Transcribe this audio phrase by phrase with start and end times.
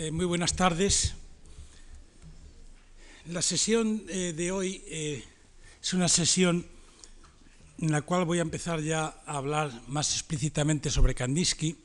[0.00, 1.14] Eh, muy buenas tardes.
[3.26, 5.24] La sesión eh, de hoy eh,
[5.82, 6.64] es una sesión
[7.80, 11.78] en la cual voy a empezar ya a hablar más explícitamente sobre Kandinsky,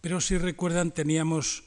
[0.00, 1.64] pero si recuerdan teníamos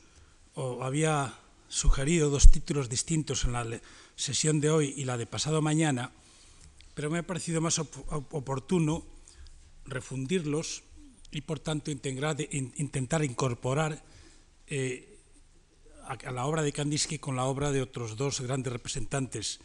[0.55, 1.35] o había
[1.69, 3.67] sugerido dos títulos distintos en la
[4.15, 6.09] sesión de hoy y la de pasado mañana,
[6.95, 9.05] pero me ha parecido más op oportuno
[9.85, 10.81] refundirlos
[11.29, 14.01] y por tanto intentar incorporar
[16.11, 19.59] a, la obra de Kandinsky con la obra de otros dos grandes representantes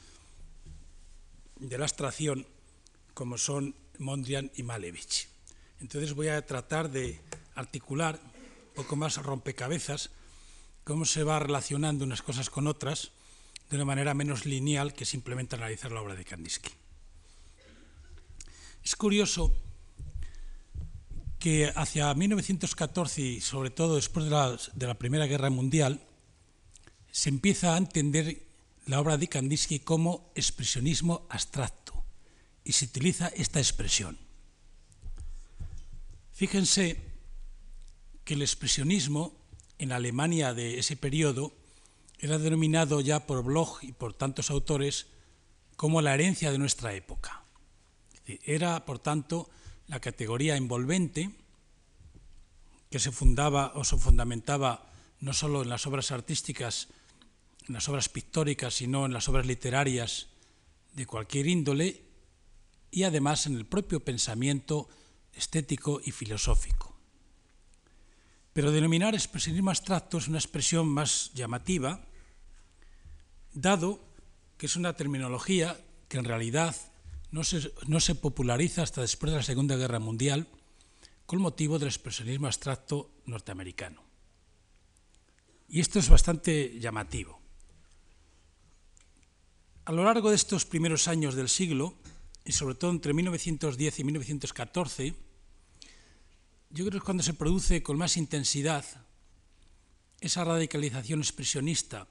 [1.59, 2.47] de la abstracción
[3.15, 5.29] como son Mondrian y Malevich.
[5.81, 7.21] Entonces voy a tratar de
[7.55, 10.11] articular un poco más rompecabezas
[10.85, 13.11] cómo se va relacionando unas cosas con otras
[13.71, 16.71] de una manera menos lineal que simplemente analizar la obra de Kandinsky.
[18.85, 19.53] Es curioso
[21.41, 26.01] que hacia 1914 y sobre todo después de la, Primera Guerra Mundial
[27.17, 28.43] se empieza a entender
[28.85, 32.05] la obra de Kandinsky como expresionismo abstracto
[32.63, 34.19] y se utiliza esta expresión.
[36.35, 37.01] Fíjense
[38.23, 39.33] que el expresionismo
[39.79, 41.55] en Alemania de ese periodo
[42.19, 45.07] era denominado ya por Bloch y por tantos autores
[45.77, 47.43] como la herencia de nuestra época.
[48.27, 49.49] Era, por tanto,
[49.89, 51.31] la categoría envolvente
[52.91, 56.89] que se fundaba o se fundamentaba no solo en las obras artísticas,
[57.67, 60.29] en las obras pictóricas, sino en las obras literarias
[60.95, 62.03] de cualquier índole
[62.91, 64.89] y además en el propio pensamiento
[65.33, 66.97] estético y filosófico.
[68.53, 72.07] Pero denominar expresionismo abstracto es una expresión más llamativa,
[73.53, 74.01] dado
[74.57, 75.79] que es una terminología
[76.09, 76.75] que en realidad
[77.31, 80.49] no se, no se populariza hasta después de la Segunda Guerra Mundial
[81.27, 84.03] con motivo del expresionismo abstracto norteamericano.
[85.69, 87.46] Y esto es bastante llamativo.
[89.87, 91.95] A lo largo de estos primeros años del siglo,
[92.45, 95.15] y sobre todo entre 1910 y 1914,
[96.71, 98.85] yo creo que es cuando se produce con más intensidad
[100.21, 102.09] esa radicalización expresionista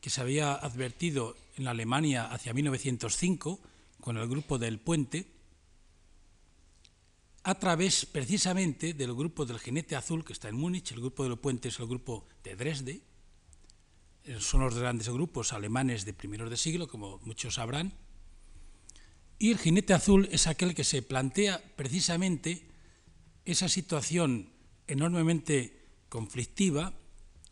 [0.00, 3.58] que se había advertido en la Alemania hacia 1905
[4.00, 5.26] con el grupo del Puente,
[7.42, 11.38] a través precisamente del grupo del Jinete Azul que está en Múnich, el grupo del
[11.38, 13.00] Puente es el grupo de Dresde,
[14.38, 17.92] son los grandes grupos alemanes de primeros de siglo, como muchos sabrán,
[19.38, 22.68] y el Jinete Azul es aquel que se plantea precisamente
[23.46, 24.52] esa situación
[24.86, 26.92] enormemente conflictiva,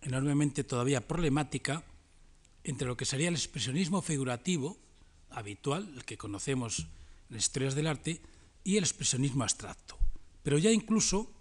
[0.02, 1.84] enormemente todavía problemática,
[2.62, 4.76] entre lo que sería el expresionismo figurativo
[5.30, 6.80] habitual, el que conocemos
[7.30, 8.20] en las historias del arte,
[8.64, 9.96] y el expresionismo abstracto.
[10.42, 11.32] Pero ya incluso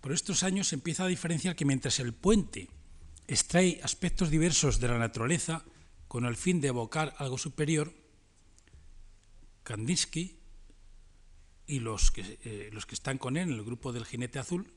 [0.00, 2.68] por estos años empieza a diferenciar que mientras el puente
[3.28, 5.62] extrae aspectos diversos de la naturaleza
[6.08, 7.92] con el fin de evocar algo superior,
[9.62, 10.40] Kandinsky
[11.66, 14.72] y los que, eh, los que están con él en el grupo del jinete azul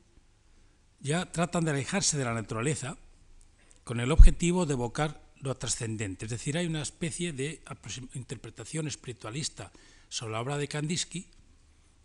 [1.00, 2.98] ya tratan de alejarse de la naturaleza
[3.86, 6.26] con el objetivo de evocar lo trascendente.
[6.26, 7.64] Es decir, hay una especie de
[8.14, 9.72] interpretación espiritualista
[10.10, 11.28] sobre la obra de Kandinsky,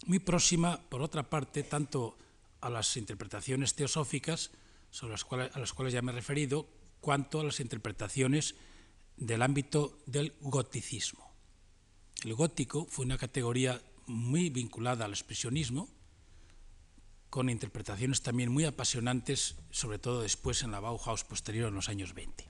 [0.07, 2.17] muy próxima, por otra parte, tanto
[2.61, 4.53] a las interpretaciones teosóficas,
[4.97, 6.67] sobre las cuales, a las cuales ya me he referido,
[7.03, 8.55] cuanto a las interpretaciones
[9.19, 11.35] del ámbito del goticismo.
[12.25, 15.91] El gótico fue una categoría muy vinculada al expresionismo,
[17.29, 22.15] con interpretaciones también muy apasionantes, sobre todo después en la Bauhaus posterior en los años
[22.15, 22.49] 20.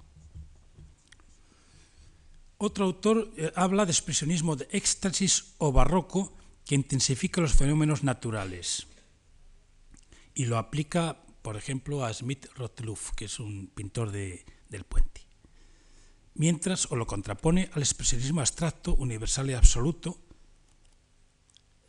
[2.59, 6.33] Otro autor eh, habla de expresionismo de éxtasis o barroco
[6.65, 8.87] que intensifica los fenómenos naturales
[10.33, 15.21] y lo aplica, por ejemplo, a Smith Rottluff, que es un pintor de, del puente.
[16.35, 20.19] Mientras, o lo contrapone al expresionismo abstracto, universal y absoluto,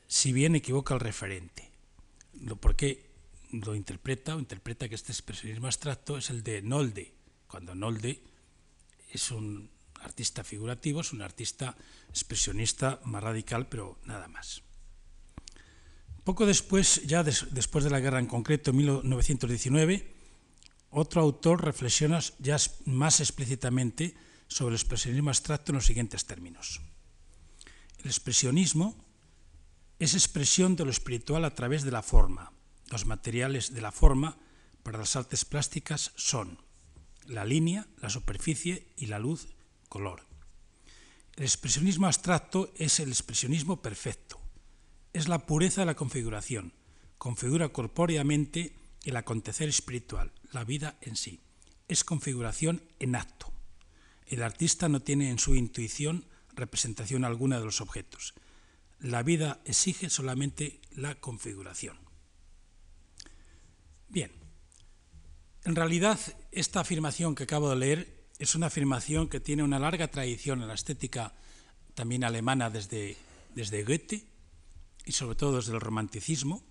[0.06, 1.72] si bien equivoca el referente.
[2.60, 3.10] Porque
[3.52, 7.16] lo interpreta o interpreta que este expresionismo abstracto es el de Nolde,
[7.48, 8.22] cuando Nolde
[9.10, 9.72] es un
[10.02, 11.76] artista figurativo, es un artista
[12.10, 14.67] expresionista más radical, pero nada más.
[16.28, 20.14] Poco después, ya des, después de la guerra en concreto, en 1919,
[20.92, 24.14] otro autor reflexiona ya más explícitamente
[24.50, 26.82] sobre el expresionismo abstracto en los siguientes términos.
[28.00, 28.94] El expresionismo
[30.00, 32.52] es expresión de lo espiritual a través de la forma.
[32.92, 34.38] Los materiales de la forma
[34.84, 36.60] para las artes plásticas son
[37.26, 39.48] la línea, la superficie y la luz
[39.88, 40.28] color.
[41.38, 44.42] El expresionismo abstracto es el expresionismo perfecto.
[45.18, 46.74] Es la pureza de la configuración.
[47.18, 51.40] Configura corpóreamente el acontecer espiritual, la vida en sí.
[51.88, 53.52] es configuración en acto.
[54.28, 56.24] El artista no tiene en su intuición
[56.54, 58.36] representación alguna de los objetos.
[59.00, 61.98] La vida exige solamente la configuración.
[64.10, 64.32] Bien,
[65.64, 66.20] en realidad
[66.52, 70.68] esta afirmación que acabo de leer es una afirmación que tiene una larga tradición en
[70.68, 71.34] la estética
[71.96, 73.18] también alemana desde,
[73.56, 74.37] desde Goethe
[75.08, 76.62] y sobre todo desde el romanticismo,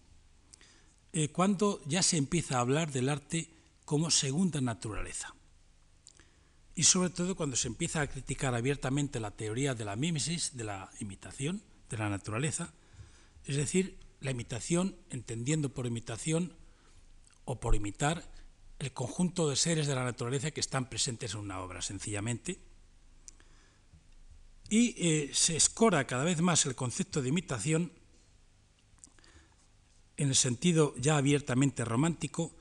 [1.14, 3.48] eh, cuando ya se empieza a hablar del arte
[3.86, 5.34] como segunda naturaleza.
[6.74, 10.64] Y sobre todo cuando se empieza a criticar abiertamente la teoría de la mímesis, de
[10.64, 12.74] la imitación de la naturaleza,
[13.46, 16.52] es decir, la imitación, entendiendo por imitación
[17.46, 18.30] o por imitar
[18.78, 22.60] el conjunto de seres de la naturaleza que están presentes en una obra, sencillamente.
[24.68, 27.92] Y eh, se escora cada vez más el concepto de imitación
[30.16, 32.52] en el sentido ya abiertamente romántico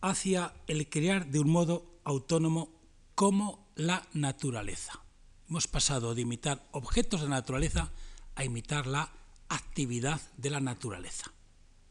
[0.00, 2.70] hacia el crear de un modo autónomo
[3.14, 5.00] como la naturaleza.
[5.48, 7.92] Hemos pasado de imitar objetos de la naturaleza
[8.34, 9.12] a imitar la
[9.48, 11.32] actividad de la naturaleza,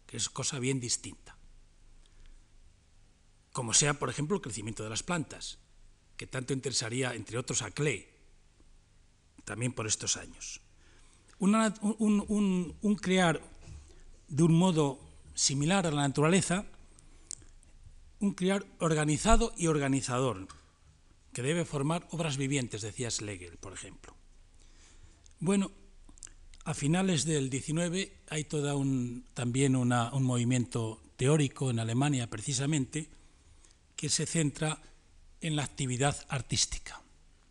[0.06, 1.38] que es cosa bien distinta.
[3.52, 5.60] Como sea, por ejemplo, el crecimiento de las plantas,
[6.18, 8.08] que tanto interesaría, entre otros, a Klee,
[9.46, 10.62] también por estos años.
[11.40, 13.53] un, un crear
[14.34, 15.00] de un modo
[15.36, 16.66] similar a la naturaleza,
[18.20, 20.48] un crear organizado y organizador,
[21.34, 24.16] que debe formar obras vivientes, decía Schlegel, por ejemplo.
[25.40, 25.72] Bueno,
[26.66, 33.10] a finales del XIX hay toda un, también un movimiento teórico en Alemania, precisamente,
[33.96, 34.82] que se centra
[35.42, 37.04] en la actividad artística.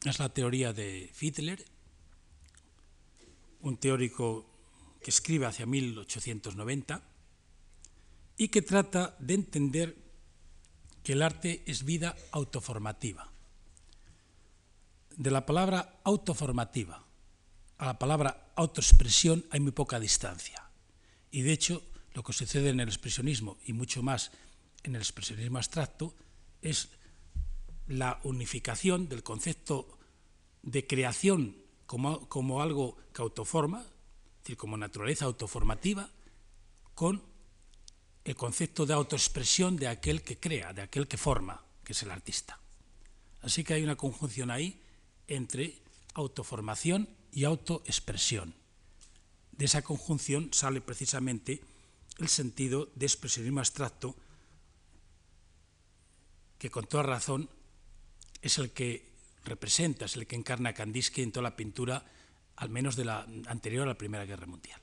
[0.05, 1.65] Es la teoría de Fiedler,
[3.61, 4.52] un teórico
[5.03, 7.03] que escribe hacia 1890
[8.37, 9.97] y que trata de entender
[11.03, 13.31] que el arte es vida autoformativa.
[15.17, 17.05] De la palabra autoformativa
[17.83, 20.71] a la palabra autoexpresión hay muy poca distancia.
[21.33, 21.83] Y de hecho,
[22.15, 24.31] lo que sucede en el expresionismo y mucho más
[24.85, 26.15] en el expresionismo abstracto
[26.61, 26.91] es
[27.89, 29.99] la unificación del concepto
[30.63, 31.57] de creación
[31.87, 33.85] como, como algo que autoforma,
[34.43, 36.11] es decir, como naturaleza autoformativa,
[36.97, 37.23] con
[38.25, 42.11] el concepto de autoexpresión de aquel que crea, de aquel que forma, que es el
[42.11, 42.59] artista.
[43.43, 44.83] Así que hay una conjunción ahí
[45.29, 45.79] entre
[46.15, 48.53] autoformación y autoexpresión.
[49.53, 51.63] De esa conjunción sale precisamente
[52.19, 54.17] el sentido de expresionismo abstracto,
[56.59, 57.49] que con toda razón
[58.41, 59.09] es el que
[59.45, 62.05] representa, es el que encarna Kandinsky en toda la pintura
[62.63, 64.81] al menos de la anterior a la Primera Guerra Mundial.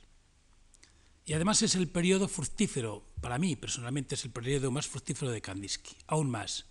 [1.25, 5.41] Y además es el periodo fructífero, para mí personalmente es el periodo más fructífero de
[5.41, 6.65] Kandinsky, aún más.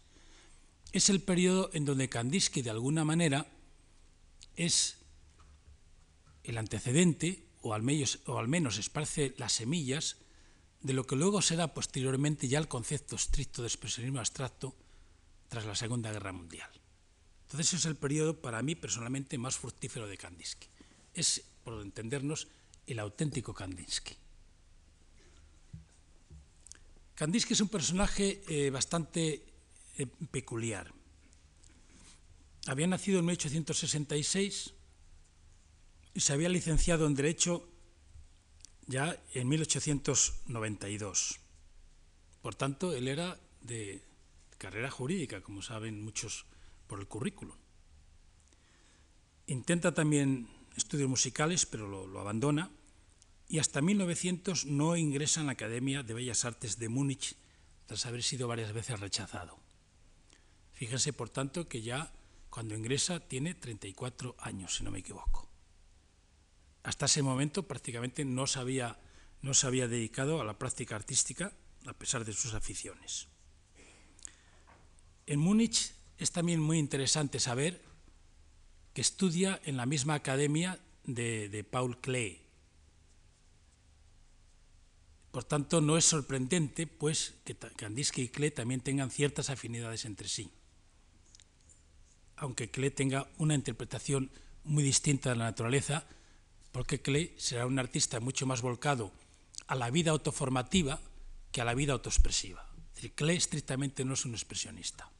[0.92, 3.46] Es el periodo en donde Kandinsky de alguna manera
[4.54, 4.98] es
[6.44, 10.18] el antecedente, o al, menos, o al menos esparce las semillas,
[10.82, 14.76] de lo que luego será posteriormente ya el concepto estricto de expresionismo abstracto
[15.48, 16.70] tras la Segunda Guerra Mundial.
[17.44, 20.68] Entonces es el periodo para mí personalmente más fructífero de Kandinsky
[21.18, 22.48] es, por entendernos,
[22.86, 24.16] el auténtico Kandinsky.
[27.14, 29.44] Kandinsky es un personaje eh, bastante
[29.98, 30.92] eh, peculiar.
[32.66, 34.74] Había nacido en 1866
[36.14, 37.68] y se había licenciado en Derecho
[38.86, 41.40] ya en 1892.
[42.40, 44.02] Por tanto, él era de
[44.56, 46.46] carrera jurídica, como saben muchos
[46.86, 47.56] por el currículum.
[49.46, 52.70] Intenta también estudios musicales, pero lo, abandona,
[53.48, 57.36] y hasta 1900 no ingresa en la Academia de Bellas Artes de Múnich,
[57.86, 59.58] tras haber sido varias veces rechazado.
[60.72, 62.12] Fíjense, por tanto, que ya
[62.50, 65.48] cuando ingresa tiene 34 años, si no me equivoco.
[66.82, 68.98] Hasta ese momento prácticamente no se había,
[69.42, 71.52] no se había dedicado a la práctica artística,
[71.86, 73.28] a pesar de sus aficiones.
[75.26, 77.87] En Múnich es también muy interesante saber
[79.00, 82.40] estudia en la misma academia de, Paul Klee.
[85.30, 90.28] Por tanto, no es sorprendente pues, que Kandinsky y Klee también tengan ciertas afinidades entre
[90.28, 90.50] sí,
[92.36, 94.30] aunque Klee tenga una interpretación
[94.64, 96.06] muy distinta de la naturaleza,
[96.72, 99.12] porque Klee será un artista mucho más volcado
[99.66, 101.00] a la vida autoformativa
[101.52, 102.66] que a la vida autoexpresiva.
[103.14, 105.10] Klee estrictamente no es un expresionista,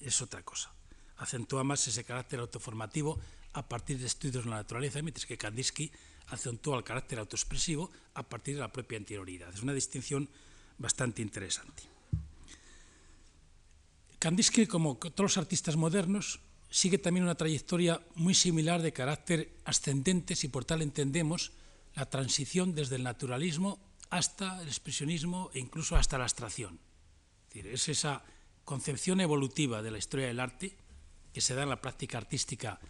[0.00, 0.77] es otra cosa
[1.18, 3.18] acentúa más ese carácter autoformativo
[3.52, 5.90] a partir de estudios de la naturaleza, mientras que Kandinsky
[6.28, 9.52] acentúa el carácter autoexpresivo a partir de la propia anterioridad.
[9.52, 10.28] Es una distinción
[10.78, 11.82] bastante interesante.
[14.18, 20.36] Kandinsky, como todos los artistas modernos, sigue también una trayectoria muy similar de carácter ascendente,
[20.36, 21.52] si por tal entendemos
[21.94, 26.78] la transición desde el naturalismo hasta el expresionismo e incluso hasta la abstracción.
[27.48, 28.24] Es, decir, es esa
[28.64, 30.76] concepción evolutiva de la historia del arte
[31.38, 32.80] que se da en la práctica artística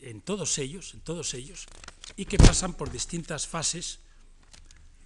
[0.00, 1.66] en todos ellos, en todos ellos,
[2.16, 4.00] y que pasan por distintas fases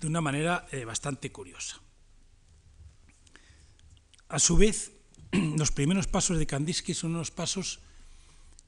[0.00, 1.76] de una manera eh, bastante curiosa.
[4.28, 4.92] A su vez,
[5.60, 7.80] los primeros pasos de Kandinsky son unos pasos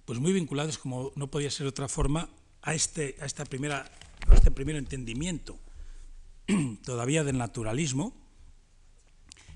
[0.04, 2.28] pues muy vinculados, como no podía ser de otra forma,
[2.60, 3.90] a este, a esta primera,
[4.28, 5.58] a este primer entendimiento
[6.84, 8.12] todavía del naturalismo.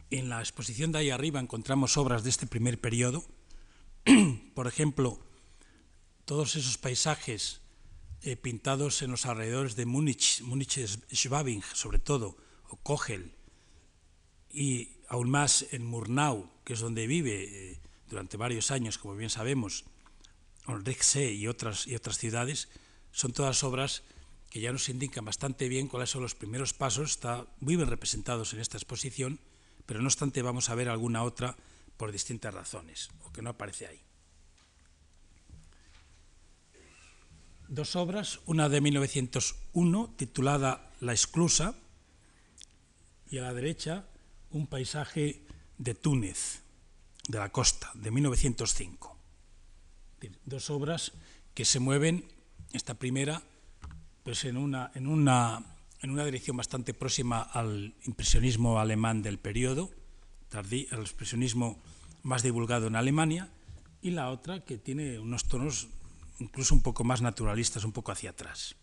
[0.08, 3.22] En la exposición de ahí arriba encontramos obras de este primer periodo.
[4.54, 5.20] Por ejemplo,
[6.24, 7.60] todos esos paisajes
[8.22, 12.36] eh, pintados en los alrededores de Múnich, Múnich-Schwabing sobre todo,
[12.68, 13.32] o Kogel,
[14.50, 19.30] y aún más en Murnau, que es donde vive eh, durante varios años, como bien
[19.30, 19.84] sabemos,
[20.66, 22.68] Rixé y otras, y otras ciudades,
[23.10, 24.04] son todas obras
[24.48, 28.52] que ya nos indican bastante bien cuáles son los primeros pasos, están muy bien representados
[28.52, 29.40] en esta exposición,
[29.86, 31.56] pero no obstante vamos a ver alguna otra
[31.96, 34.00] por distintas razones, o que no aparece ahí.
[37.68, 41.74] Dos obras, una de 1901 titulada La Exclusa
[43.30, 44.04] y a la derecha
[44.50, 45.46] un paisaje
[45.78, 46.60] de Túnez,
[47.28, 49.12] de la costa, de 1905
[50.44, 51.12] dos obras
[51.54, 52.24] que se mueven,
[52.72, 53.42] esta primera,
[54.22, 59.90] pues en una, en una, en una dirección bastante próxima al impresionismo alemán del periodo,
[60.52, 61.80] tardí, al expresionismo
[62.22, 63.48] más divulgado en Alemania,
[64.02, 65.88] y la otra que tiene unos tonos
[66.38, 68.76] incluso un poco más naturalistas, un poco hacia atrás.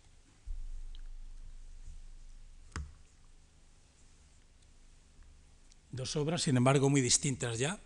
[5.92, 7.78] Dos obras, sin embargo, muy distintas ya.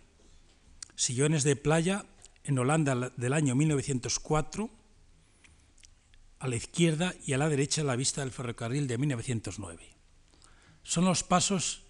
[0.95, 2.05] Sillones de playa
[2.43, 4.69] en Holanda del año 1904,
[6.39, 9.89] a la izquierda y a la derecha la vista del ferrocarril de 1909.
[10.83, 11.84] Son los pasos,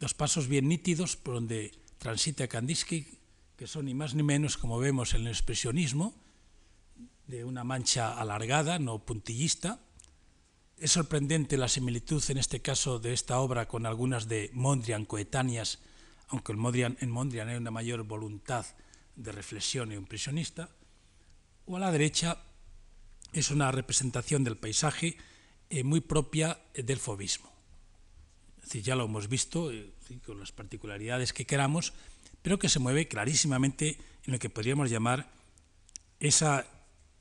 [0.00, 3.06] los pasos bien nítidos por donde transita Kandinsky,
[3.56, 6.14] que son ni más ni menos, como vemos en el expresionismo,
[7.26, 9.80] de una mancha alargada, no puntillista.
[10.78, 15.80] Es sorprendente la similitud en este caso de esta obra con algunas de Mondrian coetáneas,
[16.28, 18.64] aunque en Mondrian hay una mayor voluntad
[19.16, 20.70] de reflexión impresionista,
[21.66, 22.44] o a la derecha
[23.32, 25.18] es una representación del paisaje
[25.68, 27.57] eh, muy propia del fobismo.
[28.68, 29.94] Decir, ya lo hemos visto eh,
[30.26, 31.94] con las particularidades que queramos,
[32.42, 33.96] pero que se mueve clarísimamente
[34.26, 35.30] en lo que podríamos llamar
[36.20, 36.66] esa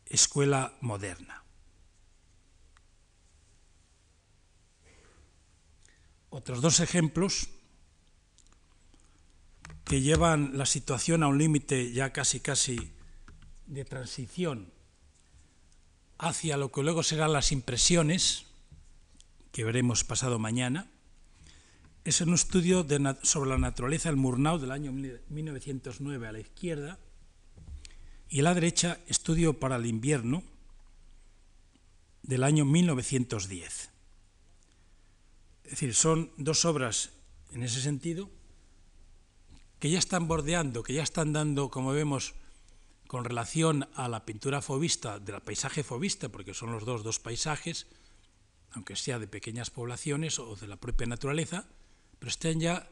[0.07, 1.41] escuela moderna.
[6.31, 7.47] Otros dos ejemplos
[9.85, 12.91] que llevan la situación a un límite ya casi casi
[13.67, 14.69] de transición
[16.17, 18.47] hacia lo que luego serán las impresiones,
[19.53, 20.91] que veremos pasado mañana,
[22.07, 22.87] es un estudio
[23.23, 26.99] sobre la naturaleza del Murnau del año 1909 a la izquierda
[28.29, 30.41] y a la derecha estudio para el invierno
[32.23, 33.89] del año 1910.
[35.65, 37.09] Es decir, son dos obras
[37.51, 38.29] en ese sentido
[39.79, 42.35] que ya están bordeando, que ya están dando, como vemos,
[43.07, 47.85] con relación a la pintura fobista, del paisaje fobista, porque son los dos, dos paisajes,
[48.71, 51.67] aunque sea de pequeñas poblaciones o de la propia naturaleza,
[52.19, 52.89] pero están ya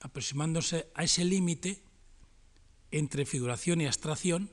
[0.00, 1.82] aproximándose a ese límite
[2.90, 4.50] entre figuración y abstracción,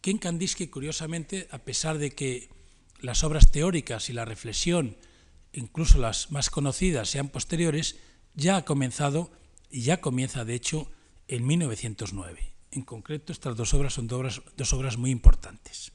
[0.00, 2.50] que en Kandinsky, curiosamente, a pesar de que
[3.00, 4.96] las obras teóricas y la reflexión,
[5.52, 7.96] incluso las más conocidas, sean posteriores,
[8.34, 9.30] ya ha comenzado
[9.70, 10.90] y ya comienza, de hecho,
[11.28, 12.54] en 1909.
[12.72, 15.92] En concreto, estas dos obras son dos obras, dos obras muy importantes.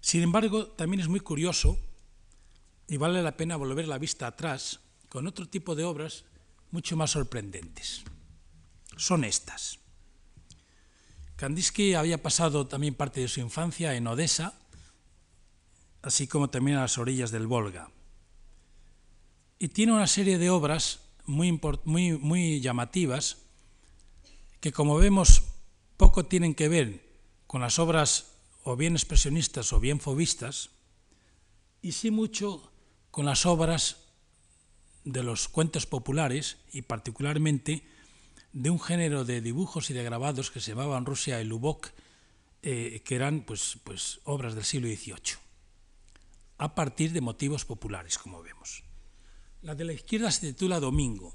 [0.00, 1.78] Sin embargo, también es muy curioso
[2.86, 4.80] y vale la pena volver la vista atrás
[5.14, 6.24] con otro tipo de obras
[6.72, 8.02] mucho más sorprendentes.
[8.96, 9.78] Son estas.
[11.36, 14.58] Kandinsky había pasado también parte de su infancia en Odessa,
[16.02, 17.92] así como también a las orillas del Volga.
[19.60, 23.36] Y tiene una serie de obras muy, muy, muy llamativas
[24.58, 25.44] que, como vemos,
[25.96, 27.08] poco tienen que ver
[27.46, 28.32] con las obras
[28.64, 30.70] o bien expresionistas o bien fobistas,
[31.82, 32.72] y sí mucho
[33.12, 34.03] con las obras
[35.04, 37.84] de los cuentos populares y particularmente
[38.52, 41.88] de un género de dibujos y de grabados que se llamaban Rusia y Lubok,
[42.62, 45.36] eh, que eran pues, pues, obras del siglo XVIII,
[46.58, 48.84] a partir de motivos populares, como vemos.
[49.60, 51.34] La de la izquierda se titula Domingo.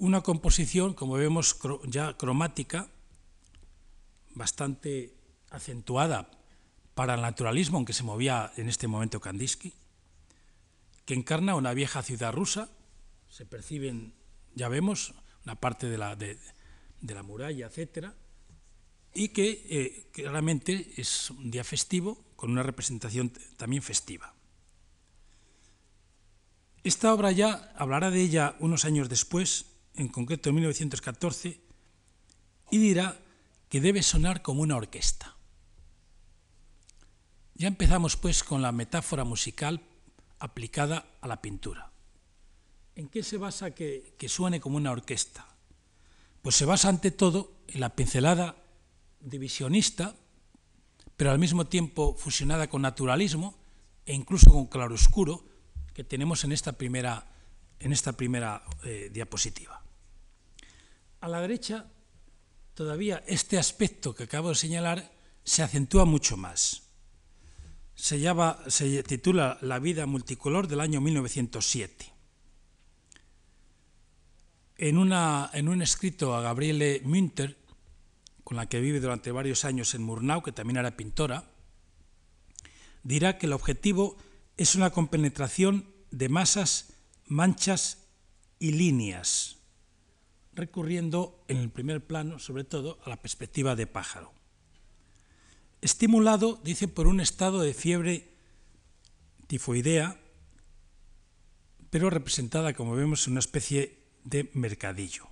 [0.00, 2.88] una composición, como vemos, ya cromática,
[4.32, 5.12] bastante
[5.50, 6.30] acentuada
[6.94, 9.74] para el naturalismo en que se movía en este momento Kandinsky,
[11.08, 12.68] que encarna una vieja ciudad rusa,
[13.30, 14.12] se perciben,
[14.54, 15.14] ya vemos,
[15.46, 16.38] una parte de la, de,
[17.00, 18.14] la muralla, etcétera,
[19.14, 24.34] y que eh, claramente es un día festivo con una representación también festiva.
[26.84, 31.58] Esta obra ya hablará de ella unos años después, en concreto en 1914,
[32.70, 33.18] y dirá
[33.70, 35.38] que debe sonar como una orquesta.
[37.54, 39.87] Ya empezamos pues con la metáfora musical
[40.38, 41.90] aplicada a la pintura.
[42.94, 45.46] ¿En qué se basa que, suene como una orquesta?
[46.42, 48.56] Pues se basa ante todo en la pincelada
[49.20, 50.16] divisionista,
[51.16, 53.56] pero al mismo tiempo fusionada con naturalismo
[54.04, 55.44] e incluso con claroscuro
[55.94, 57.26] que tenemos en esta primera,
[57.78, 59.82] en esta primera eh, diapositiva.
[61.20, 61.86] A la derecha,
[62.74, 65.12] todavía este aspecto que acabo de señalar
[65.44, 66.87] se acentúa mucho más.
[67.98, 72.12] Se, llama, se titula La vida multicolor del año 1907.
[74.76, 77.58] En, una, en un escrito a Gabriele Münter,
[78.44, 81.50] con la que vive durante varios años en Murnau, que también era pintora,
[83.02, 84.16] dirá que el objetivo
[84.56, 86.92] es una compenetración de masas,
[87.26, 88.06] manchas
[88.60, 89.56] y líneas,
[90.52, 94.37] recurriendo en el primer plano, sobre todo, a la perspectiva de pájaro.
[95.80, 98.28] Estimulado, dice, por un estado de fiebre
[99.46, 100.18] tifoidea,
[101.90, 105.28] pero representada, como vemos, en una especie de mercadillo.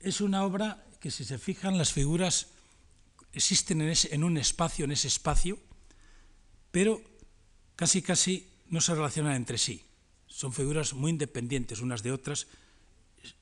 [0.00, 2.48] Es una obra que, si se fijan, las figuras
[3.32, 5.58] existen en, un espacio, en ese espacio,
[6.70, 7.00] pero
[7.74, 9.82] casi casi no se relacionan entre sí.
[10.26, 12.46] Son figuras muy independientes unas de otras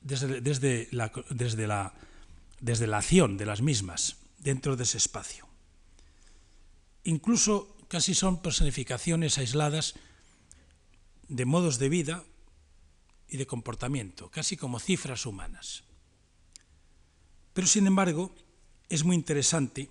[0.00, 1.11] desde la
[2.97, 5.46] acción de las mismas dentro de ese espacio.
[7.04, 9.94] Incluso casi son personificaciones aisladas
[11.28, 12.24] de modos de vida
[13.28, 15.84] y de comportamiento, casi como cifras humanas.
[17.52, 18.34] Pero sin embargo,
[18.88, 19.90] es muy interesante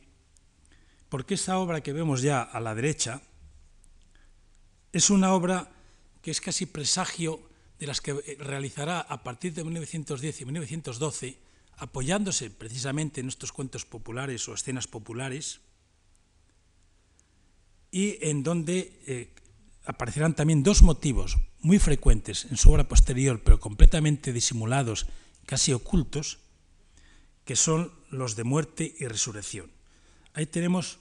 [1.09, 3.21] porque esta obra que vemos ya a la derecha,
[4.91, 5.71] es una obra
[6.21, 7.39] que es casi presagio
[7.79, 11.37] de las que realizará a partir de 1910 y 1912,
[11.77, 15.61] apoyándose precisamente en estos cuentos populares o escenas populares,
[17.91, 19.33] y en donde eh,
[19.85, 25.07] aparecerán también dos motivos muy frecuentes en su obra posterior, pero completamente disimulados,
[25.45, 26.39] casi ocultos,
[27.45, 29.71] que son los de muerte y resurrección.
[30.33, 30.99] Ahí tenemos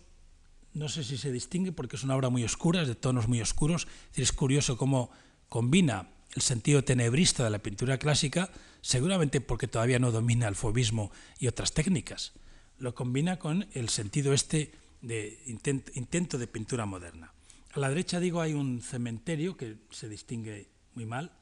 [0.77, 3.41] no sé si se distingue porque es una obra muy oscura, es de tonos muy
[3.41, 3.89] oscuros.
[4.13, 5.11] Es curioso cómo
[5.49, 8.51] combina el sentido tenebrista de la pintura clásica,
[8.87, 12.35] seguramente porque todavía no domina el fobismo y otras técnicas.
[12.79, 14.71] Lo combina con el sentido este
[15.03, 17.33] de intento, de pintura moderna.
[17.73, 21.33] A la derecha, digo, hay un cementerio que se distingue muy mal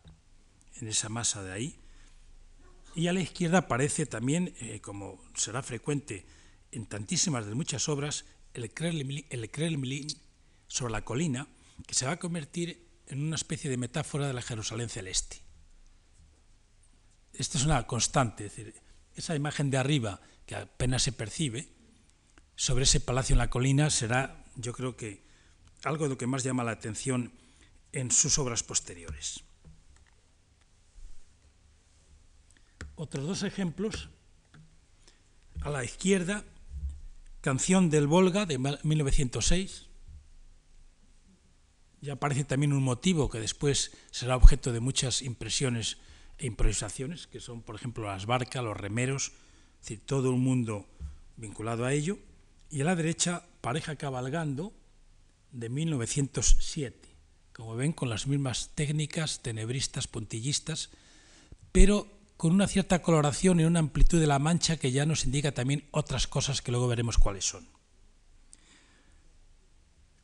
[0.76, 1.78] en esa masa de ahí.
[2.94, 6.24] Y a la izquierda aparece también, eh, como será frecuente
[6.72, 10.06] en tantísimas de muchas obras, el Kremlin
[10.66, 11.46] sobre la colina,
[11.86, 15.43] que se va a convertir en una especie de metáfora de la Jerusalén celeste.
[17.34, 18.74] Esta es una constante, es decir,
[19.14, 21.68] esa imagen de arriba que apenas se percibe
[22.56, 25.24] sobre ese palacio en la colina será, yo creo que,
[25.82, 27.32] algo de lo que más llama la atención
[27.92, 29.42] en sus obras posteriores.
[32.96, 34.08] Otros dos ejemplos.
[35.62, 36.44] A la izquierda
[37.40, 39.86] Canción del Volga de 1906.
[42.00, 45.98] Ya aparece también un motivo que después será objeto de muchas impresiones
[46.38, 49.32] improvisaciones, que son, por ejemplo, las barcas, los remeros,
[49.74, 50.86] es decir, todo un mundo
[51.36, 52.18] vinculado a ello.
[52.70, 54.72] Y a la derecha, Pareja Cabalgando,
[55.52, 57.08] de 1907,
[57.52, 60.90] como ven, con las mismas técnicas tenebristas, puntillistas,
[61.70, 65.52] pero con una cierta coloración y una amplitud de la mancha que ya nos indica
[65.52, 67.66] también otras cosas que luego veremos cuáles son.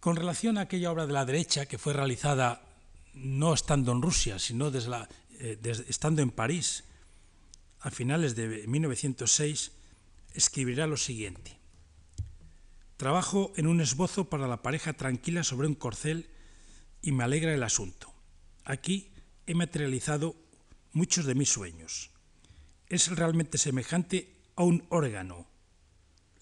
[0.00, 2.62] Con relación a aquella obra de la derecha que fue realizada
[3.14, 4.90] no estando en Rusia, sino desde
[5.40, 6.84] eh, estando en París
[7.80, 9.72] a finales de 1906,
[10.34, 11.58] escribirá lo siguiente.
[12.96, 16.28] Trabajo en un esbozo para la pareja tranquila sobre un corcel
[17.00, 18.12] y me alegra el asunto.
[18.64, 19.10] Aquí
[19.46, 20.36] he materializado
[20.92, 22.10] muchos de mis sueños.
[22.86, 25.46] Es realmente semejante a un órgano.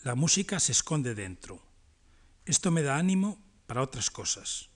[0.03, 1.63] La música se esconde dentro.
[2.45, 4.71] Esto me da ánimo para otras cosas,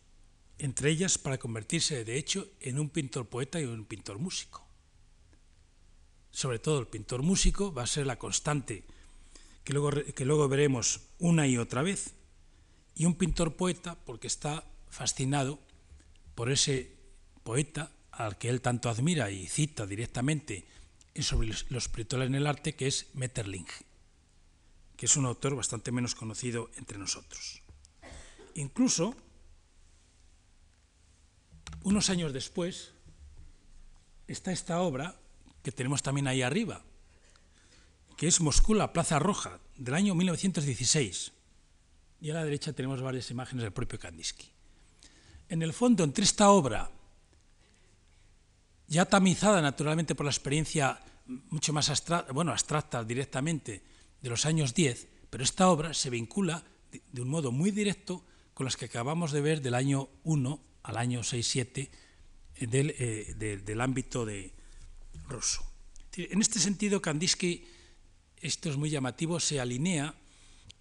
[0.63, 4.63] entre ellas para convertirse de hecho en un pintor poeta y un pintor músico.
[6.31, 8.85] sobre todo el pintor músico, va a ser la constante
[9.65, 12.15] que luego, que luego veremos una y otra vez,
[12.95, 15.59] y un pintor poeta porque está fascinado
[16.35, 16.97] por ese
[17.43, 20.65] poeta al que él tanto admira y cita directamente
[21.21, 23.67] sobre los espirituales en el arte, que es Metterling,
[24.97, 27.63] que es un autor bastante menos conocido entre nosotros.
[28.55, 29.15] Incluso,
[31.83, 32.93] unos años después,
[34.27, 35.17] está esta obra
[35.63, 36.85] que tenemos también ahí arriba,
[38.17, 41.33] que es Moscú, la Plaza Roja, del año 1916.
[42.21, 44.51] Y a la derecha tenemos varias imágenes del propio Kandinsky.
[45.49, 46.91] En el fondo, entre esta obra,
[48.87, 53.83] ya tamizada naturalmente por la experiencia mucho más abstracta, bueno, abstracta directamente
[54.21, 58.65] de los años 10, pero esta obra se vincula de, un modo muy directo con
[58.65, 61.89] las que acabamos de ver del año 1 al año 6-7
[62.55, 64.53] eh, del, eh, del ámbito de
[65.29, 65.65] ruso.
[66.17, 67.65] En este sentido, Kandinsky
[68.43, 70.15] esto es muy llamativo, se alinea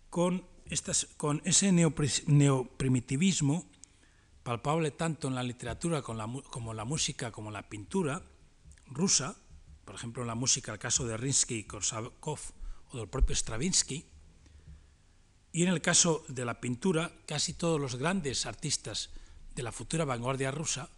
[0.10, 3.70] con, estas, con ese neoprimitivismo
[4.44, 8.24] palpable tanto en la literatura como en la música, como en la pintura
[8.88, 9.38] rusa,
[9.86, 12.40] por ejemplo en la música, el caso de Rinsky y Korsakov
[12.90, 14.06] o del propio Stravinsky,
[15.54, 19.12] y en el caso de la pintura, casi todos los grandes artistas
[19.56, 20.90] de la futura vanguardia rusa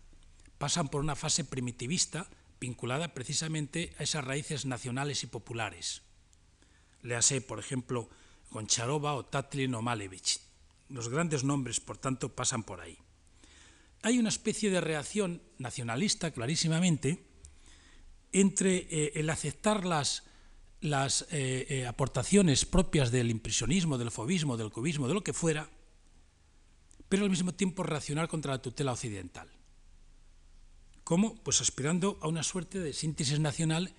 [0.57, 6.01] pasan por una fase primitivista vinculada precisamente a esas raíces nacionales y populares.
[7.01, 8.09] Léase, por ejemplo,
[8.51, 10.39] Goncharova o Tatlin o Malevich.
[10.87, 12.97] Los grandes nombres, por tanto, pasan por ahí.
[14.03, 17.23] Hay una especie de reacción nacionalista, clarísimamente,
[18.31, 20.23] entre eh, el aceptar las,
[20.81, 25.69] las eh, eh, aportaciones propias del impresionismo, del fobismo, del cubismo, de lo que fuera,
[27.13, 29.47] pero al mismo tiempo reaccionar contra la tutela occidental.
[31.03, 31.35] ¿Cómo?
[31.43, 33.93] Pues aspirando a una suerte de síntesis nacional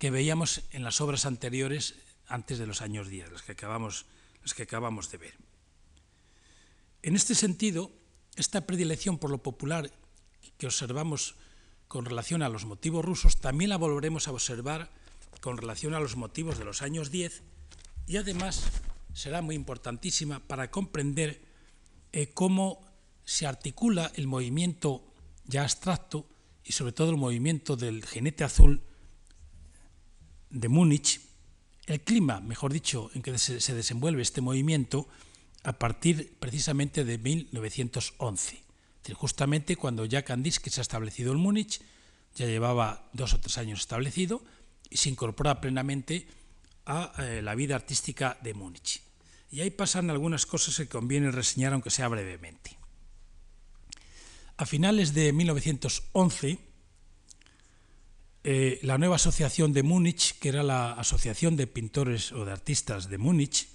[0.00, 1.94] que veíamos en las obras anteriores
[2.26, 4.06] antes de los años 10, las que acabamos,
[4.42, 5.34] las que acabamos de ver.
[7.02, 7.92] En este sentido,
[8.34, 9.88] esta predilección por lo popular
[10.58, 11.36] que observamos
[11.86, 14.90] con relación a los motivos rusos, también la volveremos a observar
[15.40, 17.44] con relación a los motivos de los años 10
[18.08, 18.64] y además
[19.14, 21.48] será muy importantísima para comprender
[22.12, 22.80] eh, cómo
[23.24, 25.04] se articula el movimiento
[25.44, 26.26] ya abstracto
[26.64, 28.82] y sobre todo el movimiento del jinete azul
[30.50, 31.20] de Múnich
[31.86, 35.08] el clima, mejor dicho, en que se desenvuelve este movimiento
[35.64, 38.62] a partir precisamente de 1911.
[39.14, 41.80] justamente cuando ya Kandinsky se ha establecido en Múnich,
[42.36, 44.44] ya llevaba dos o tres años establecido
[44.88, 46.28] y se incorpora plenamente
[46.86, 49.02] a eh, la vida artística de Múnich.
[49.50, 52.78] Y ahí pasan algunas cosas que conviene reseñar, aunque sea brevemente.
[54.56, 56.58] A finales de 1911,
[58.44, 63.08] eh, la nueva asociación de Múnich, que era la Asociación de Pintores o de Artistas
[63.08, 63.68] de Múnich,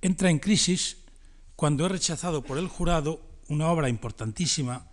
[0.00, 0.98] entra en crisis
[1.56, 4.86] cuando es rechazado por el jurado una obra importantísima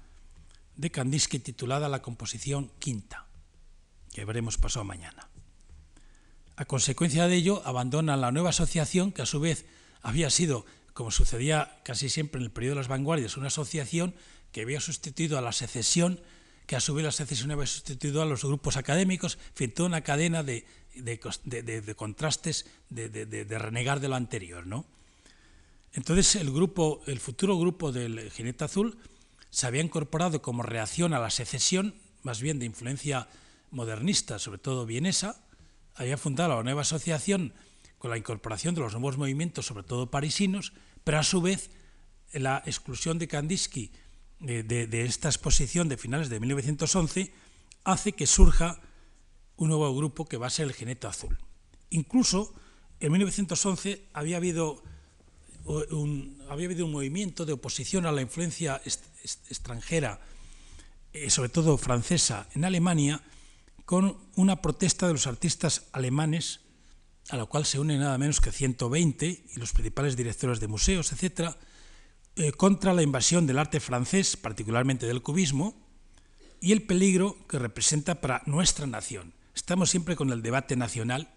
[0.76, 3.28] de Kandinsky titulada La composición quinta,
[4.14, 5.29] que veremos pasado mañana.
[6.60, 9.64] A consecuencia de ello, abandona la nueva asociación, que a su vez
[10.02, 14.14] había sido, como sucedía casi siempre en el periodo de las vanguardias, una asociación
[14.52, 16.20] que había sustituido a la secesión
[16.68, 19.88] que a su vez la secesión había sustituido a los grupos académicos, en fin, toda
[19.88, 20.66] una cadena de,
[21.96, 24.66] contrastes, de, renegar de lo anterior.
[25.94, 28.98] Entonces el, grupo, el futuro grupo del Jinete Azul
[29.50, 33.30] se había incorporado como reacción a la secesión, más bien de influencia
[33.72, 35.42] modernista, sobre todo vienesa,
[35.96, 37.54] había fundado la nueva asociación
[37.98, 40.74] con la incorporación de los nuevos movimientos, sobre todo parisinos,
[41.04, 41.70] pero a su vez
[42.34, 43.92] la exclusión de Kandinsky
[44.40, 47.34] de, esta exposición de finales de 1911
[47.84, 48.80] hace que surja
[49.58, 51.38] un nuevo grupo que va a ser el Geneto Azul.
[51.90, 52.54] Incluso
[53.00, 54.82] en 1911 había habido
[55.66, 60.22] un, había habido un movimiento de oposición a la influencia extranjera,
[61.12, 63.22] eh, sobre todo francesa, en Alemania,
[63.90, 66.60] con una protesta de los artistas alemanes,
[67.32, 71.12] a la cual se unen nada menos que 120 y los principales directores de museos,
[71.12, 71.58] etcétera,
[72.36, 75.74] eh, contra la invasión del arte francés, particularmente del cubismo,
[76.62, 79.34] y el peligro que representa para nuestra nación.
[79.56, 81.34] Estamos siempre con el debate nacional,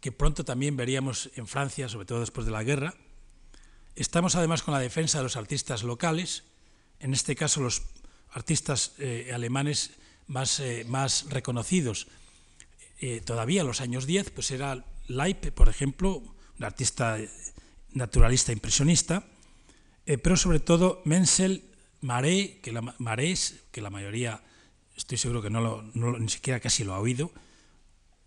[0.00, 2.94] que pronto también veríamos en Francia, sobre todo después de la guerra.
[3.96, 6.44] Estamos además con la defensa de los artistas locales,
[7.00, 7.82] en este caso los
[8.30, 9.90] artistas eh, alemanes
[10.26, 12.08] más, eh, más reconocidos
[13.26, 16.22] todavía en los años 10, pues era Leip, por ejemplo,
[16.58, 17.18] un artista
[17.92, 19.24] naturalista impresionista,
[20.04, 21.64] eh, pero sobre todo Menzel,
[22.00, 24.42] Maré, que la, Marés, que la mayoría
[24.96, 27.32] estoy seguro que no, lo, ni siquiera casi lo ha oído,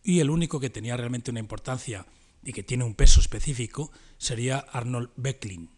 [0.04, 2.06] y el único que tenía realmente una importancia
[2.44, 5.70] y que tiene un peso específico sería Arnold Becklin.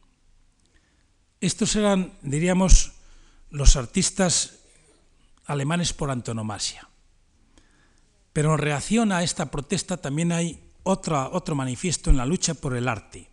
[1.39, 2.93] Estos eran, diríamos,
[3.49, 4.59] los artistas
[5.51, 6.89] alemanes por antonomasia.
[8.33, 12.87] Pero en reacción a esta protesta también hay otro manifiesto en la lucha por el
[12.87, 13.29] arte,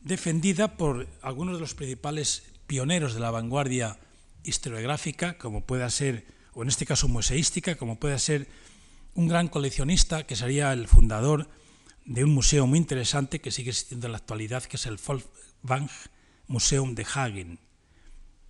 [0.00, 3.98] defendida por algunos de los principales pioneros de la vanguardia
[4.42, 8.48] historiográfica, como pueda ser, o en este caso museística, como pueda ser
[9.14, 11.48] un gran coleccionista que sería el fundador
[12.04, 15.90] de un museo muy interesante que sigue existiendo en la actualidad, que es el Wolfgang
[16.46, 17.58] Museum de Hagen,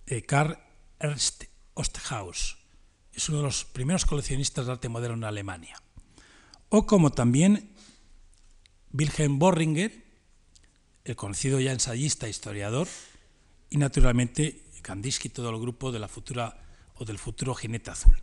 [0.07, 0.57] eh, Karl
[0.99, 1.43] Ernst
[1.79, 2.57] Osthaus.
[3.13, 5.81] Es uno de los primeros coleccionistas de arte moderno en Alemania.
[6.67, 7.71] O como también
[8.91, 10.05] Wilhelm Borringer,
[11.05, 12.87] el conocido ya ensayista e historiador,
[13.69, 16.61] y naturalmente Kandinsky y todo el grupo de la futura
[16.95, 18.21] o del futuro jinete azul.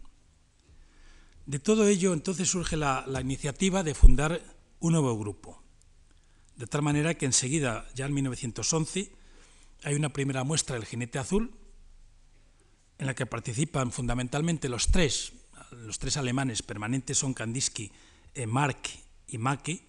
[1.46, 4.42] De todo ello entonces surge la, la iniciativa de fundar
[4.80, 5.62] un nuevo grupo.
[6.56, 9.12] De tal manera que enseguida, ya en 1911,
[9.84, 11.54] hay una primera muestra del jinete azul,
[12.98, 15.32] en la que participan fundamentalmente los tres,
[15.70, 17.92] los tres alemanes permanentes son Kandinsky,
[18.34, 18.78] eh, Mark
[19.28, 19.82] y Macke,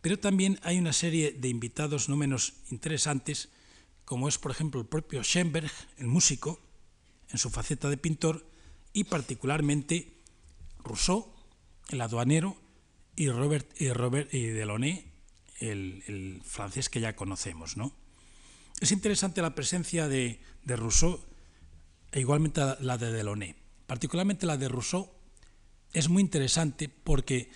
[0.00, 3.48] pero también hay una serie de invitados no menos interesantes,
[4.04, 6.60] como es por ejemplo el propio Schoenberg, el músico,
[7.30, 8.46] en su faceta de pintor,
[8.92, 10.20] y particularmente
[10.84, 11.32] Rousseau,
[11.88, 12.56] el aduanero,
[13.16, 15.06] y Robert, y Delaunay,
[15.60, 17.76] el, el, francés que ya conocemos.
[17.76, 17.92] ¿no?
[18.80, 21.20] Es interesante la presencia de, de Rousseau
[22.14, 23.56] e igualmente la de Delaunay.
[23.88, 25.10] Particularmente la de Rousseau
[25.92, 27.50] es muy interesante porque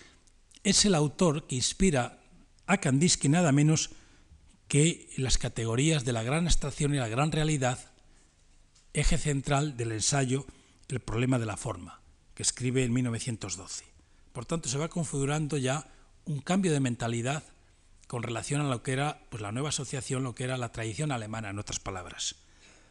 [0.65, 2.19] es el autor que inspira
[2.67, 3.91] a Kandinsky nada menos
[4.67, 7.79] que las categorías de la gran abstracción y la gran realidad,
[8.93, 10.45] eje central del ensayo
[10.89, 12.01] El problema de la forma,
[12.35, 13.85] que escribe en 1912.
[14.33, 15.87] Por tanto, se va configurando ya
[16.25, 17.45] un cambio de mentalidad
[18.09, 21.13] con relación a lo que era pues, la nueva asociación, lo que era la tradición
[21.13, 22.37] alemana, en otras palabras,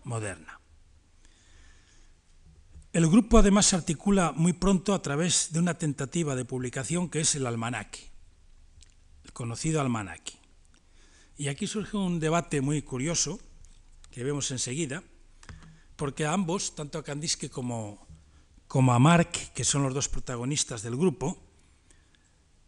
[0.03, 0.59] moderna.
[2.97, 7.19] El grupo además se articula muy pronto a través de una tentativa de publicación que
[7.19, 8.09] es el almanaque,
[9.23, 10.33] el conocido almanaque.
[11.37, 13.39] Y aquí surge un debate muy curioso
[14.09, 15.03] que vemos enseguida,
[15.95, 18.07] porque a ambos, tanto a Kandinsky como,
[18.67, 21.37] a Mark, que son los dos protagonistas del grupo,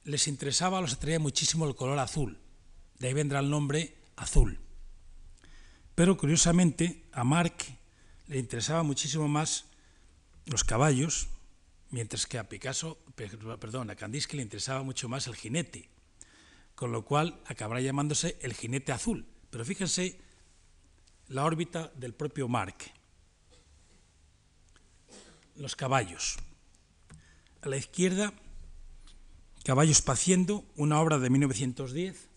[0.04, 2.38] les interesaba, los atraía muchísimo el color azul.
[3.00, 4.60] De ahí vendrá el nombre azul.
[5.96, 7.56] Pero curiosamente a Mark
[8.28, 9.69] le interesaba muchísimo más
[10.50, 11.30] los caballos,
[11.92, 15.90] mientras que a Picasso, perdón, a Kandinsky le interesaba mucho más el jinete,
[16.74, 19.28] con lo cual acabará llamándose el jinete azul.
[19.52, 20.20] Pero fíjense
[21.28, 22.92] la órbita del propio Marc.
[25.56, 26.38] Los caballos.
[27.62, 28.34] A la izquierda,
[29.64, 32.28] Caballos Paciendo, una obra de 1910,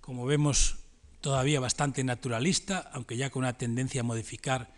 [0.00, 0.76] como vemos
[1.20, 4.72] todavía bastante naturalista, aunque ya con una tendencia a modificar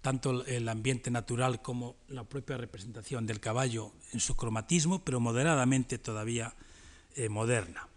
[0.00, 5.98] tanto el ambiente natural como la propia representación del caballo en su cromatismo, pero moderadamente
[5.98, 6.54] todavía
[7.14, 7.88] eh, moderna.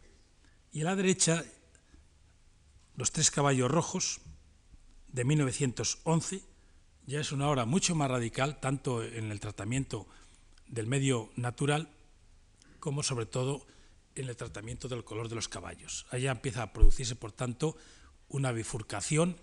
[0.72, 1.46] Y a la derecha,
[2.96, 4.22] los tres caballos rojos
[5.08, 6.42] de 1911,
[7.06, 10.08] ya es una obra mucho más radical, tanto en el tratamiento
[10.68, 11.90] del medio natural
[12.80, 13.66] como sobre todo
[14.16, 16.06] en el tratamiento del color de los caballos.
[16.12, 17.78] Allá empieza a producirse, por tanto,
[18.30, 19.38] una bifurcación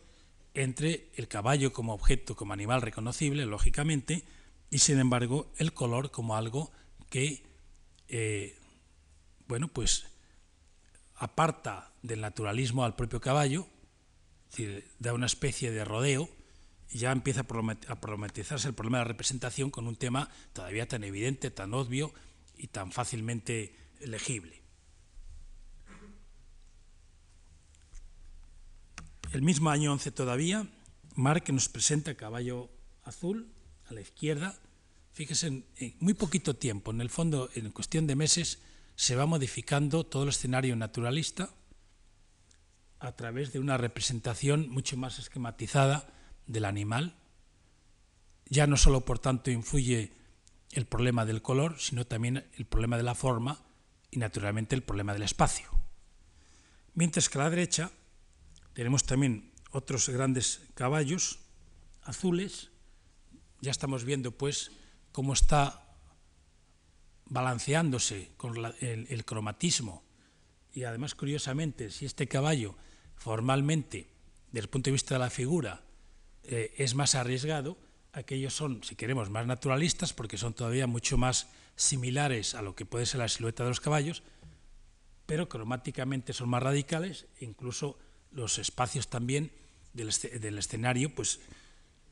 [0.54, 4.24] entre el caballo como objeto, como animal reconocible, lógicamente,
[4.70, 6.70] y sin embargo el color como algo
[7.08, 7.44] que,
[8.08, 8.58] eh,
[9.46, 10.06] bueno, pues
[11.16, 13.66] aparta del naturalismo al propio caballo,
[14.50, 16.28] es decir, da una especie de rodeo,
[16.90, 21.04] y ya empieza a problematizarse el problema de la representación con un tema todavía tan
[21.04, 22.12] evidente, tan obvio
[22.56, 24.59] y tan fácilmente legible.
[29.32, 30.66] El mismo año 11 todavía,
[31.14, 32.68] Mark nos presenta Caballo
[33.04, 33.52] Azul
[33.88, 34.58] a la izquierda.
[35.12, 35.64] Fíjese, en,
[36.00, 38.58] muy poquito tiempo, en el fondo, en cuestión de meses,
[38.96, 41.50] se va modificando todo el escenario naturalista
[42.98, 46.12] a través de una representación mucho más esquematizada
[46.48, 47.14] del animal.
[48.46, 50.12] Ya no solo, por tanto, influye
[50.72, 53.62] el problema del color, sino también el problema de la forma
[54.10, 55.70] y, naturalmente, el problema del espacio.
[56.94, 57.92] Mientras que a la derecha
[58.80, 61.40] tenemos también otros grandes caballos
[62.00, 62.70] azules.
[63.60, 64.70] Ya estamos viendo pues
[65.12, 65.84] cómo está
[67.26, 70.02] balanceándose con el, cromatismo.
[70.72, 72.74] Y además, curiosamente, si este caballo
[73.16, 74.08] formalmente,
[74.50, 75.82] desde el punto de vista de la figura,
[76.44, 77.76] eh, es más arriesgado,
[78.14, 82.86] aquellos son, si queremos, más naturalistas porque son todavía mucho más similares a lo que
[82.86, 84.22] puede ser la silueta de los caballos,
[85.26, 87.98] pero cromáticamente son más radicales, incluso
[88.32, 89.52] los espacios también
[89.92, 90.08] del,
[90.58, 91.40] escenario pues,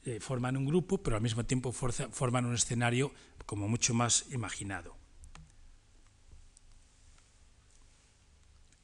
[0.05, 3.13] eh, forman un grupo, pero al mismo tiempo forman un escenario
[3.47, 4.97] como mucho más imaginado.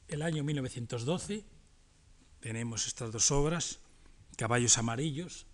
[0.07, 1.43] El año 1912
[2.39, 3.79] tenemos estas dos obras,
[4.37, 5.47] Caballos Amarillos,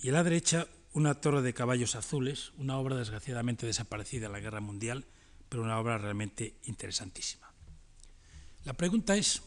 [0.00, 4.40] y a la derecha una torre de caballos azules, una obra desgraciadamente desaparecida en la
[4.40, 5.04] Guerra Mundial,
[5.48, 7.52] pero una obra realmente interesantísima.
[8.64, 9.42] La pregunta es,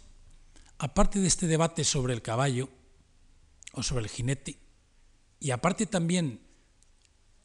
[0.78, 2.70] aparte de este debate sobre el caballo
[3.74, 4.60] o sobre el jinete,
[5.40, 6.42] y aparte también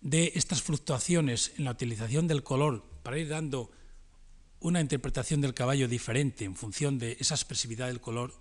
[0.01, 3.71] de estas fluctuaciones en la utilización del color para ir dando
[4.61, 8.35] una interpretación del caballo diferente en función de esa expresividad del color,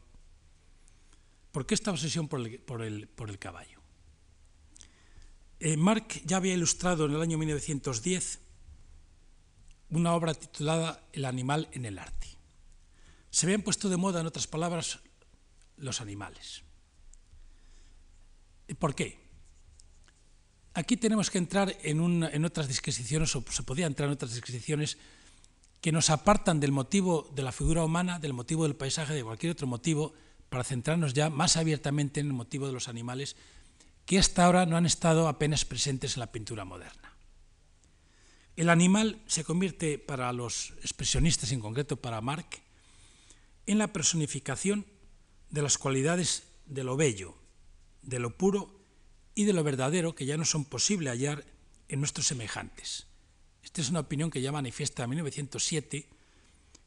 [1.51, 2.41] ¿por qué esta obsesión por
[2.81, 3.79] el, caballo?
[5.59, 8.39] Eh, Marc ya había ilustrado en el año 1910
[9.89, 12.27] una obra titulada El animal en el arte.
[13.31, 14.99] Se habían puesto de moda, en otras palabras,
[15.77, 16.63] los animales.
[18.77, 19.21] ¿Por qué?
[20.73, 24.97] Aquí tenemos que entrar en, otras disquisiciones, o se podía entrar en otras disquisiciones,
[25.81, 29.53] que nos apartan del motivo de la figura humana, del motivo del paisaje, de cualquier
[29.53, 30.13] otro motivo,
[30.49, 33.35] para centrarnos ya más abiertamente en el motivo de los animales,
[34.05, 37.15] que hasta ahora no han estado apenas presentes en la pintura moderna.
[38.55, 42.61] El animal se convierte para los expresionistas, en concreto para Marc,
[43.65, 44.85] en la personificación
[45.49, 47.35] de las cualidades de lo bello,
[48.01, 48.79] de lo puro
[49.35, 51.45] y de lo verdadero que ya no son posible hallar
[51.87, 53.07] en nuestros semejantes.
[53.63, 56.09] Esta es una opinión que ya manifiesta en 1907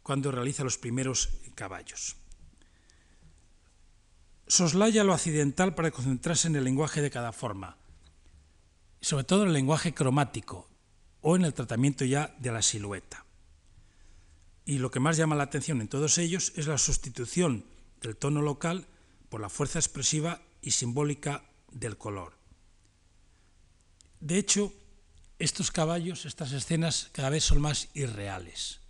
[0.03, 2.17] cuando realiza los primeros caballos.
[4.47, 7.79] Soslaya lo accidental para concentrarse en el lenguaje de cada forma,
[9.01, 10.69] sobre todo en el lenguaje cromático
[11.23, 13.24] o en el tratamiento ya de la silueta.
[14.65, 17.65] Y lo que más llama la atención en todos ellos es la sustitución
[18.01, 18.87] del tono local
[19.29, 22.39] por la fuerza expresiva y simbólica del color.
[24.21, 24.73] De hecho,
[25.39, 28.81] estos caballos, estas escenas cada vez son más irreales.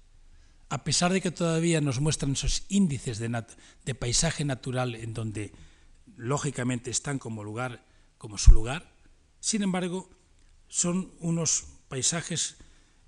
[0.69, 5.53] A pesar de que todavía nos muestran esos índices de, paisaje natural en donde
[6.17, 7.85] lógicamente están como lugar,
[8.19, 8.93] como su lugar,
[9.41, 10.11] sin embargo,
[10.69, 12.57] son unos paisajes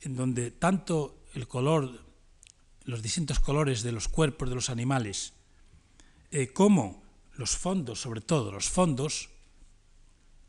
[0.01, 2.06] en donde tanto el color
[2.87, 5.35] los distintos colores de los cuerpos de los animales,
[6.31, 7.03] eh, como
[7.35, 9.29] los fondos, sobre todo los fondos,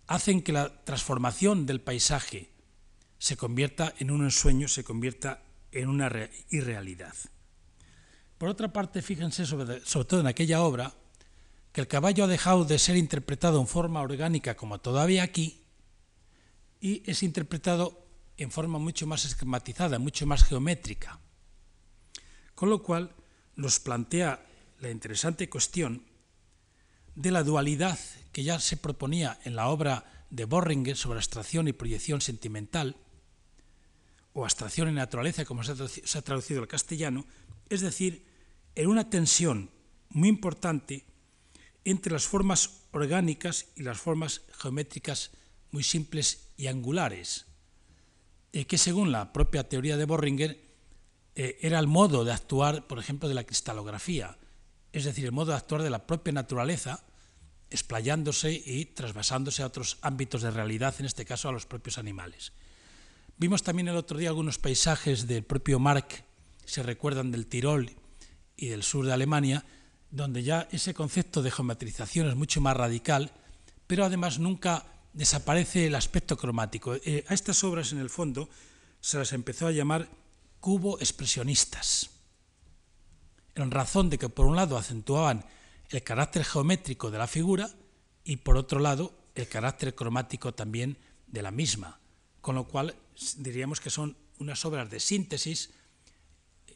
[0.05, 2.49] hacen que la transformación del paisaje
[3.17, 6.09] se convierta en un ensueño, se convierta en una
[6.49, 7.13] irrealidad.
[8.37, 10.93] Por otra parte, fíjense sobre todo en aquella obra,
[11.71, 15.63] que el caballo ha dejado de ser interpretado en forma orgánica como todavía aquí,
[16.79, 18.05] y es interpretado
[18.37, 21.19] en forma mucho más esquematizada, mucho más geométrica.
[22.57, 23.13] Con lo cual
[23.55, 24.43] nos plantea
[24.79, 26.01] la interesante cuestión
[27.13, 27.99] de la dualidad
[28.31, 32.95] que ya se proponía en la obra de Borringer sobre abstracción y proyección sentimental,
[34.33, 37.27] o abstracción y naturaleza, como se ha traducido al castellano,
[37.69, 38.25] es decir,
[38.73, 39.69] en una tensión
[40.09, 41.05] muy importante
[41.85, 45.29] entre las formas orgánicas y las formas geométricas
[45.69, 47.45] muy simples y angulares,
[48.51, 50.66] eh, que según la propia teoría de Borringer
[51.39, 54.39] eh, era el modo de actuar, por ejemplo, de la cristalografía,
[54.91, 57.03] es decir, el modo de actuar de la propia naturaleza,
[57.69, 62.53] explayándose y trasvasándose a otros ámbitos de realidad, en este caso a los propios animales.
[63.37, 66.23] Vimos también el otro día algunos paisajes del propio Marc,
[66.65, 67.91] se recuerdan del Tirol
[68.55, 69.63] y del sur de Alemania,
[70.09, 73.31] donde ya ese concepto de geometrización es mucho más radical,
[73.85, 76.95] pero además nunca desaparece el aspecto cromático.
[76.95, 78.49] Eh, a estas obras, en el fondo,
[79.01, 80.09] se las empezó a llamar
[80.59, 82.09] cubo expresionistas,
[83.55, 85.45] en razón de que por un lado acentuaban
[85.89, 87.69] el carácter geométrico de la figura
[88.23, 91.99] y por otro lado el carácter cromático también de la misma,
[92.41, 92.95] con lo cual
[93.37, 95.71] diríamos que son unas obras de síntesis,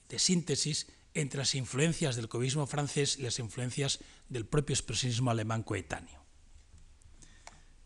[0.09, 3.99] de síntesis entre las influencias del cubismo francés y las influencias
[4.29, 6.21] del propio expresionismo alemán coetáneo.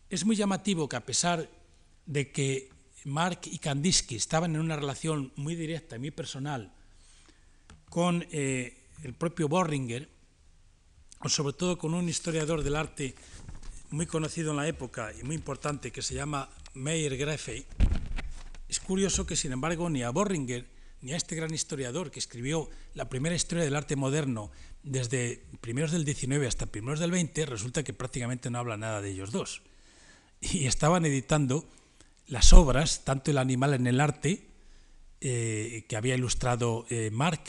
[0.08, 1.50] Es muy llamativo que a pesar
[2.06, 2.70] de que
[3.04, 6.72] Mark y Kandinsky estaban en una relación muy directa y muy personal
[7.88, 10.08] con eh, el propio Borringer,
[11.20, 13.14] o sobre todo con un historiador del arte
[13.90, 17.66] muy conocido en la época y muy importante que se llama Meyer Greffey,
[18.68, 20.66] es curioso que sin embargo ni a Borringer
[21.00, 24.50] ni a este gran historiador que escribió la primera historia del arte moderno
[24.82, 29.10] desde primeros del 19 hasta primeros del 20, resulta que prácticamente no habla nada de
[29.10, 29.62] ellos dos.
[30.40, 31.68] y estaban editando
[32.28, 34.46] las obras, tanto el animal en el arte,
[35.20, 37.40] eh, que había ilustrado eh, Marc,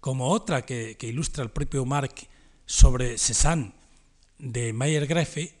[0.00, 2.26] como otra que, ilustra el propio Marc
[2.66, 3.72] sobre Cézanne
[4.38, 5.54] de Mayer Grefe,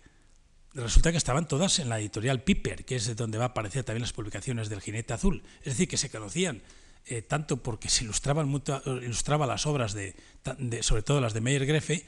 [0.74, 3.84] resulta que estaban todas en la editorial Piper, que es de donde va a aparecer
[3.84, 5.42] también las publicaciones del Jinete Azul.
[5.60, 6.62] Es decir, que se conocían
[7.06, 8.48] eh, tanto porque se ilustraban
[9.02, 10.14] ilustraba las obras de,
[10.82, 12.06] sobre todo las de Mayer Grefe,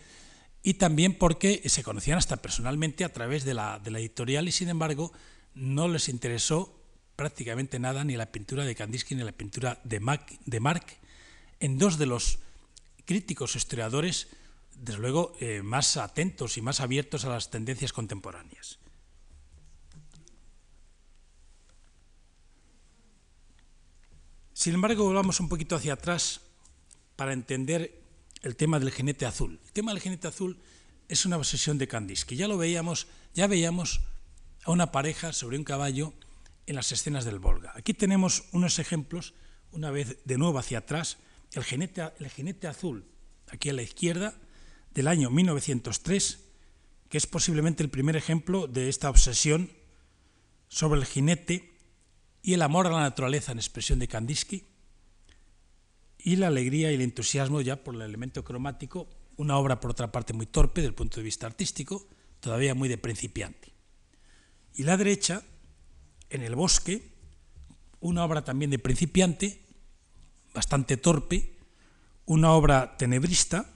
[0.62, 4.52] y también porque se conocían hasta personalmente a través de la, de la editorial y
[4.52, 5.12] sin embargo
[5.54, 6.74] no les interesó
[7.16, 10.98] prácticamente nada ni la pintura de Kandinsky ni la pintura de, Mac, de Marc,
[11.60, 12.38] en dos de los
[13.04, 14.28] críticos historiadores,
[14.74, 18.78] desde luego, eh, más atentos y más abiertos a las tendencias contemporáneas.
[24.52, 26.40] Sin embargo, volvamos un poquito hacia atrás
[27.16, 28.02] para entender
[28.42, 29.60] el tema del jinete azul.
[29.64, 30.58] El tema del jinete azul
[31.08, 32.36] es una obsesión de Kandinsky.
[32.36, 34.00] Ya lo veíamos, ya veíamos
[34.64, 36.12] a una pareja sobre un caballo
[36.66, 37.72] en las escenas del Volga.
[37.76, 39.34] Aquí tenemos unos ejemplos,
[39.72, 41.18] una vez de nuevo hacia atrás,
[41.52, 43.04] el jinete, el jinete azul,
[43.48, 44.34] aquí a la izquierda,
[44.92, 46.40] del año 1903,
[47.08, 49.70] que es posiblemente el primer ejemplo de esta obsesión
[50.68, 51.72] sobre el jinete
[52.42, 54.66] y el amor a la naturaleza en expresión de Kandinsky,
[56.18, 60.10] y la alegría y el entusiasmo ya por el elemento cromático, una obra por otra
[60.10, 62.08] parte muy torpe desde el punto de vista artístico,
[62.40, 63.73] todavía muy de principiante.
[64.74, 65.42] Y la derecha,
[66.30, 67.10] en el bosque,
[68.00, 69.60] una obra también de principiante,
[70.52, 71.56] bastante torpe,
[72.26, 73.70] una obra tenebrista,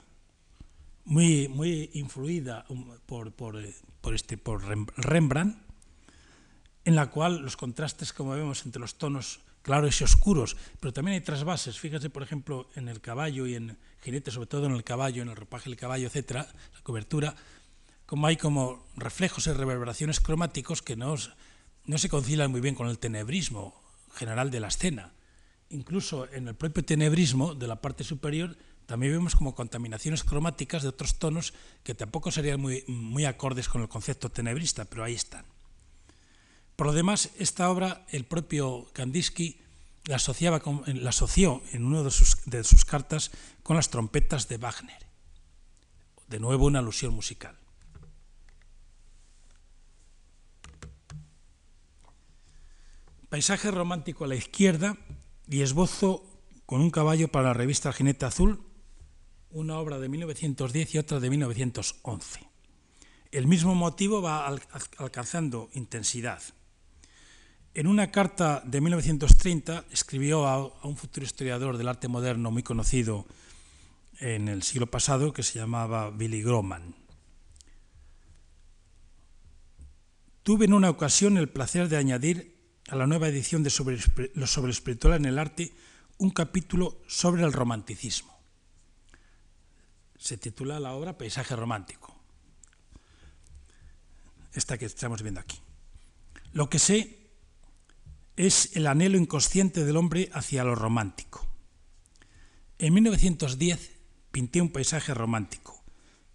[1.05, 2.67] muy, muy influida
[3.07, 3.65] por, por,
[4.01, 4.63] por, este, por
[4.97, 5.59] Rembrandt,
[6.85, 11.15] en la cual los contrastes, como vemos, entre los tonos claros y oscuros, pero también
[11.15, 11.79] hay trasvases.
[11.79, 15.29] Fíjese, por ejemplo, en el caballo y en jinete, sobre todo en el caballo, en
[15.29, 17.37] el ropaje del caballo, etcétera, la cobertura,
[18.09, 21.15] como hay como reflejos y reverberaciones cromáticos que no,
[21.85, 23.79] no se concilian muy bien con el tenebrismo
[24.15, 25.13] general de la escena.
[25.69, 28.57] Incluso en el propio tenebrismo de la parte superior
[28.87, 31.53] también vemos como contaminaciones cromáticas de otros tonos
[31.83, 35.45] que tampoco serían muy, muy acordes con el concepto tenebrista, pero ahí están.
[36.77, 39.61] Por lo demás, esta obra el propio Kandinsky
[40.07, 43.33] la, asociaba la asoció en una de sus, de sus cartas
[43.63, 45.07] con las trompetas de Wagner.
[46.27, 47.55] De nuevo una alusión musical.
[53.29, 54.97] Paisaje romántico a la izquierda
[55.51, 56.25] y esbozo
[56.65, 58.63] con un caballo para la revista Jinete Azul,
[59.51, 62.41] una obra de 1910 y otra de 1911.
[63.31, 64.47] El mismo motivo va
[64.97, 66.43] alcanzando intensidad.
[67.75, 73.27] En una carta de 1930 escribió a, un futuro historiador del arte moderno muy conocido
[74.21, 76.95] en el siglo pasado que se llamaba Billy Groman.
[80.43, 82.58] Tuve en una ocasión el placer de añadir
[82.89, 83.99] a la nueva edición de sobre,
[84.35, 85.73] lo sobre espiritual en el arte
[86.19, 88.37] un capítulo sobre el romanticismo.
[90.19, 92.15] Se titula la obra Paisaje romántico.
[94.53, 95.61] Esta que estamos viendo aquí.
[96.53, 97.19] Lo que sé
[98.37, 101.47] es el anhelo inconsciente del hombre hacia lo romántico.
[102.79, 103.97] En 1910
[104.31, 105.83] pinté un paisaje romántico,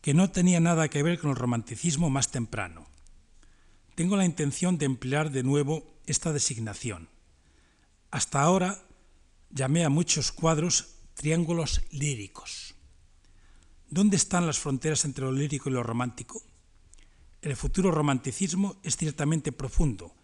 [0.02, 2.88] que no tenía nada que ver con el romanticismo más temprano.
[3.96, 7.10] Tengo la intención de emplear de nuevo esta designación.
[8.12, 8.86] Hasta ahora
[9.50, 12.76] llamé a muchos cuadros triángulos líricos.
[13.90, 16.42] ¿Dónde están las fronteras entre lo lírico y lo romántico?
[17.42, 20.16] El futuro romanticismo es ciertamente profundo,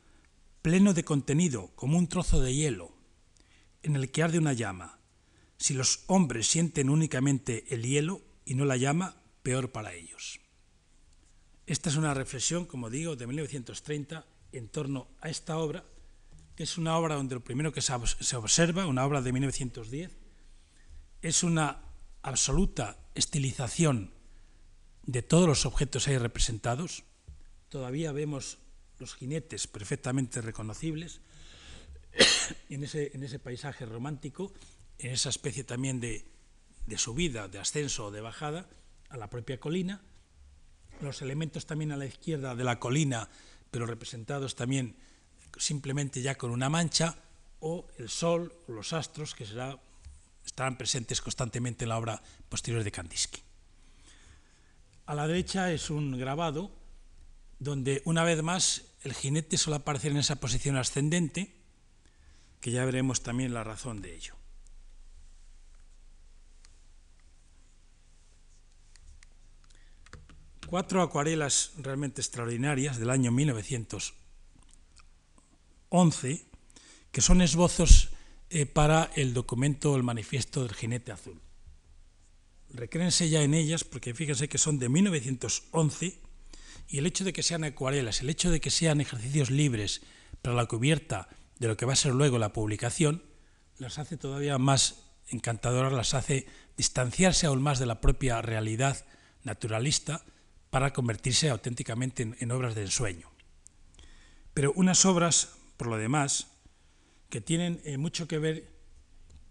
[0.61, 2.91] pleno de contenido, como un trozo de hielo,
[3.83, 4.99] en el que arde una llama.
[5.57, 10.39] Si los hombres sienten únicamente el hielo y no la llama, peor para ellos.
[11.67, 15.83] Esta es una reflexión, como digo, de 1930 en torno a esta obra,
[16.55, 20.11] que es una obra donde lo primero que se observa, una obra de 1910,
[21.21, 21.81] es una
[22.21, 24.11] absoluta estilización
[25.03, 27.03] de todos los objetos ahí representados.
[27.69, 28.57] Todavía vemos
[28.99, 31.21] los jinetes perfectamente reconocibles
[32.69, 34.53] en ese, en ese paisaje romántico,
[34.97, 36.25] en esa especie también de,
[36.85, 38.67] de subida, de ascenso o de bajada
[39.09, 40.01] a la propia colina,
[41.01, 43.29] los elementos también a la izquierda de la colina,
[43.71, 44.95] pero representados también
[45.57, 47.17] simplemente ya con una mancha,
[47.59, 52.91] o el sol o los astros que estarán presentes constantemente en la obra posterior de
[52.91, 53.41] Kandinsky.
[55.05, 56.71] A la derecha es un grabado
[57.59, 61.55] donde una vez más el jinete suele aparecer en esa posición ascendente,
[62.61, 64.38] que ya veremos también la razón de ello.
[70.69, 74.13] Cuatro acuarelas realmente extraordinarias del año 1911
[75.89, 76.45] 11,
[77.11, 78.09] que son esbozos
[78.51, 81.41] eh, para el documento, el manifiesto del jinete azul.
[82.69, 86.19] Recréense ya en ellas porque fíjense que son de 1911
[86.87, 90.03] y el hecho de que sean acuarelas, el hecho de que sean ejercicios libres
[90.43, 93.23] para la cubierta de lo que va a ser luego la publicación,
[93.79, 96.45] las hace todavía más encantadoras, las hace
[96.77, 99.03] distanciarse aún más de la propia realidad
[99.43, 100.23] naturalista
[100.69, 103.31] para convertirse auténticamente en, obras de ensueño.
[104.53, 106.47] Pero unas obras, por lo demás,
[107.29, 108.69] que tienen eh, mucho que ver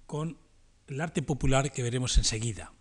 [0.07, 0.39] con
[0.87, 2.73] el arte popular que veremos enseguida,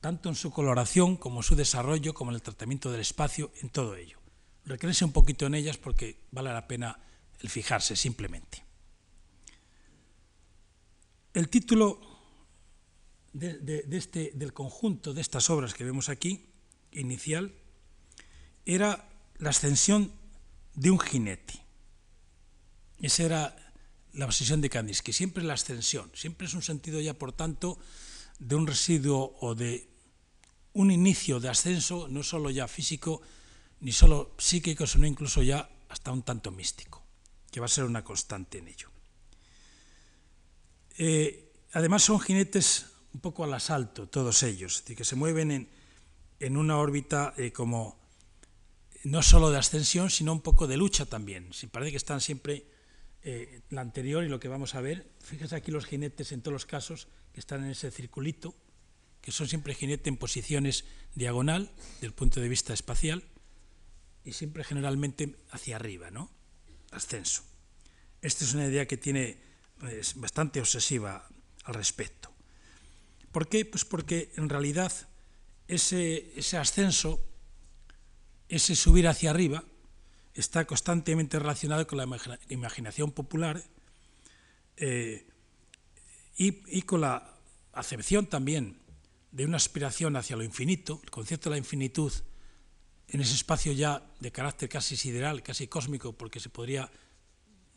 [0.00, 3.68] tanto en su coloración como en su desarrollo, como en el tratamiento del espacio, en
[3.70, 4.18] todo ello.
[4.64, 6.98] Recréese un poquito en ellas porque vale la pena
[7.40, 8.64] el fijarse simplemente.
[11.34, 12.00] El título
[13.34, 16.51] este, del conjunto de estas obras que vemos aquí,
[16.92, 17.54] inicial,
[18.64, 20.12] era la ascensión
[20.74, 21.54] de un jinete.
[23.00, 23.72] Esa era
[24.12, 27.78] la obsesión de Kandinsky, siempre la ascensión, siempre es un sentido ya, por tanto,
[28.38, 29.88] de un residuo o de
[30.74, 33.22] un inicio de ascenso, no solo ya físico,
[33.80, 37.02] ni solo psíquico, sino incluso ya hasta un tanto místico,
[37.50, 38.90] que va a ser una constante en ello.
[40.98, 45.68] Eh, además son jinetes un poco al asalto, todos ellos, que se mueven en,
[46.50, 48.00] una órbita eh, como
[49.04, 51.52] no solo de ascensión, sino un poco de lucha también.
[51.52, 52.66] Si parece que están siempre
[53.22, 55.08] eh, la anterior y lo que vamos a ver.
[55.20, 58.54] Fíjense aquí los jinetes en todos los casos que están en ese circulito,
[59.20, 60.84] que son siempre jinetes en posiciones
[61.14, 61.70] diagonal,
[62.00, 63.22] del punto de vista espacial,
[64.24, 66.30] y siempre generalmente hacia arriba, ¿no?
[66.90, 67.44] Ascenso.
[68.20, 69.38] Esta es una idea que tiene
[69.90, 71.28] es bastante obsesiva
[71.64, 72.32] al respecto.
[73.32, 73.64] ¿Por qué?
[73.64, 74.92] Pues porque en realidad
[75.68, 77.20] ese, ese ascenso,
[78.48, 79.64] ese subir hacia arriba,
[80.34, 82.08] está constantemente relacionado con la
[82.48, 83.62] imaginación popular
[84.76, 85.26] eh,
[86.36, 87.36] y, y, con la
[87.72, 88.78] acepción también
[89.30, 92.12] de una aspiración hacia lo infinito, el concepto de la infinitud
[93.08, 96.90] en ese espacio ya de carácter casi sideral, casi cósmico, porque se podría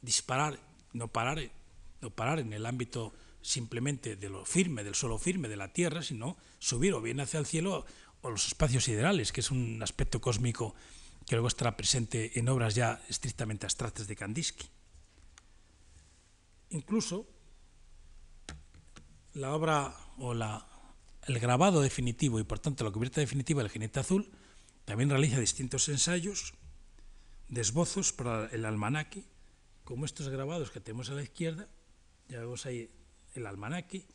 [0.01, 0.57] disparar,
[0.93, 1.51] no parar,
[1.99, 3.13] no parar en el ámbito
[3.45, 7.39] simplemente de lo firme, del suelo firme de la Tierra, sino subir o bien hacia
[7.39, 7.85] el cielo
[8.21, 10.73] o los espacios siderales, que es un aspecto cósmico
[11.27, 14.67] que luego estará presente en obras ya estrictamente abstractas de Kandinsky.
[16.71, 17.27] Incluso
[19.33, 24.31] la obra o el grabado definitivo y por tanto la cubierta definitiva del jinete azul
[24.85, 26.53] también realiza distintos ensayos
[27.47, 29.23] de esbozos para el almanaque,
[29.83, 31.67] como estos grabados que tenemos a la izquierda,
[32.27, 32.89] ya vemos ahí
[33.36, 34.07] el almanaque,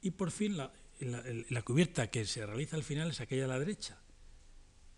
[0.00, 3.58] y por fin la, la, cubierta que se realiza al final es aquella a la
[3.58, 3.98] derecha.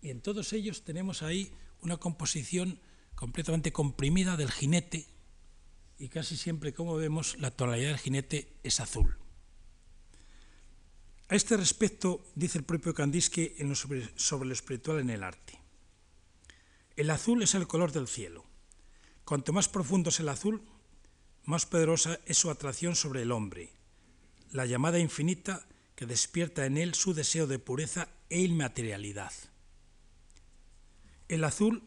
[0.01, 2.79] Y en todos ellos tenemos ahí una composición
[3.15, 5.07] completamente comprimida del jinete,
[5.99, 9.17] y casi siempre, como vemos, la tonalidad del jinete es azul.
[11.29, 15.59] A este respecto dice el propio Kandinsky en sobre, sobre lo espiritual en el arte.
[16.95, 18.45] El azul es el color del cielo.
[19.25, 20.63] Cuanto más profundo es el azul,
[21.47, 23.71] más poderosa es su atracción sobre el hombre,
[24.51, 29.31] la llamada infinita que despierta en él su deseo de pureza e inmaterialidad.
[31.29, 31.83] El azul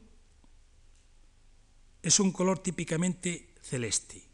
[2.02, 4.24] es un color típicamente celeste,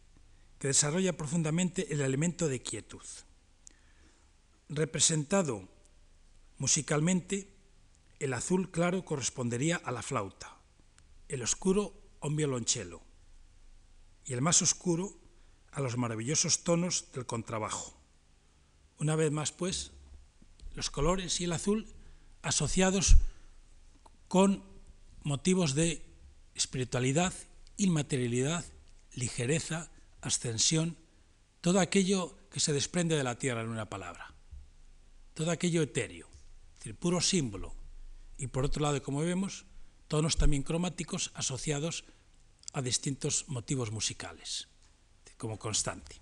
[0.60, 3.02] que desarrolla profundamente el elemento de quietud.
[4.68, 5.68] Representado
[6.58, 7.48] musicalmente,
[8.20, 10.56] el azul claro correspondería a la flauta,
[11.28, 13.05] el oscuro a un violonchelo,
[14.26, 15.16] y el más oscuro
[15.70, 17.96] a los maravillosos tonos del contrabajo.
[18.98, 19.92] Una vez más, pues,
[20.74, 21.86] los colores y el azul
[22.42, 23.16] asociados
[24.28, 24.64] con
[25.22, 26.04] motivos de
[26.54, 27.32] espiritualidad,
[27.76, 28.64] inmaterialidad,
[29.14, 30.96] ligereza, ascensión,
[31.60, 34.34] todo aquello que se desprende de la tierra en una palabra,
[35.34, 36.28] todo aquello etéreo,
[36.72, 37.74] es decir, puro símbolo.
[38.38, 39.66] Y por otro lado, como vemos,
[40.08, 42.04] tonos también cromáticos asociados
[42.72, 44.68] a distintos motivos musicales,
[45.36, 46.20] como constante.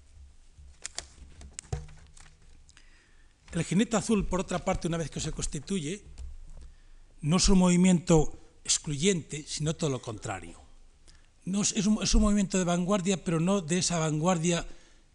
[3.53, 6.05] El jinete azul, por otra parte, una vez que se constituye,
[7.21, 10.61] no es un movimiento excluyente, sino todo lo contrario.
[11.45, 14.67] No es, un, es un movimiento de vanguardia, pero no de esa vanguardia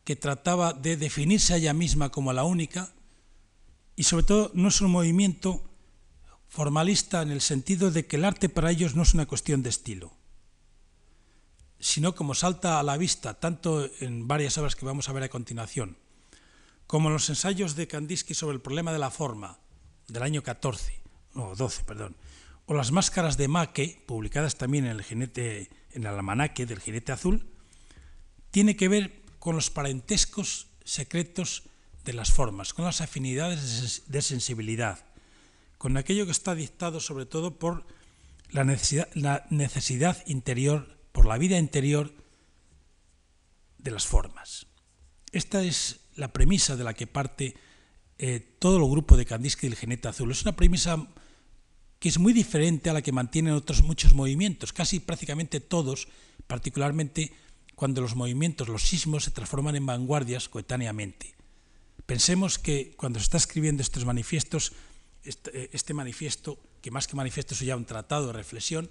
[0.06, 2.94] que trataba de definirse a ella misma como la única,
[3.96, 5.70] y sobre todo no es un movimiento
[6.48, 9.70] formalista en el sentido de que el arte para ellos no es una cuestión de
[9.70, 10.14] estilo,
[11.80, 15.30] sino como salta a la vista, tanto en varias obras que vamos a ver a
[15.30, 15.98] continuación,
[16.88, 19.60] como en los ensayos de Kandinsky sobre el problema de la forma,
[20.08, 21.02] del año 14,
[21.36, 22.16] no, 12, perdón,
[22.66, 27.12] o las máscaras de Maque, publicadas también en el jinete en el almanaque del jinete
[27.12, 27.48] azul,
[28.52, 31.64] tiene que ver con los parentescos secretos
[32.06, 35.06] de las formas, con las afinidades de sensibilidad,
[35.78, 37.86] con aquello que está dictado sobre todo por
[38.52, 42.14] la necesidad, la necesidad interior, por la vida interior
[43.78, 44.68] de las formas.
[45.34, 47.56] Esta es la premisa de la que parte
[48.18, 50.32] eh, todo el grupo de Kandinsky del Genete Azul.
[50.32, 51.10] Es una premisa
[52.00, 56.08] que es muy diferente a la que mantienen otros muchos movimientos, casi prácticamente todos,
[56.48, 57.34] particularmente
[57.76, 61.36] cuando los movimientos, los sismos, se transforman en vanguardias coetáneamente.
[62.06, 64.72] Pensemos que cuando se está escribiendo estos manifiestos,
[65.24, 68.90] este, eh, este manifiesto, que más que manifiesto es ya un tratado de reflexión,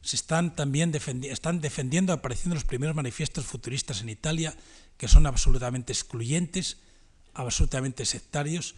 [0.00, 4.54] se están también están defendiendo, apareciendo los primeros manifiestos futuristas en Italia,
[4.96, 6.78] que son absolutamente excluyentes,
[7.34, 8.74] absolutamente sectarios,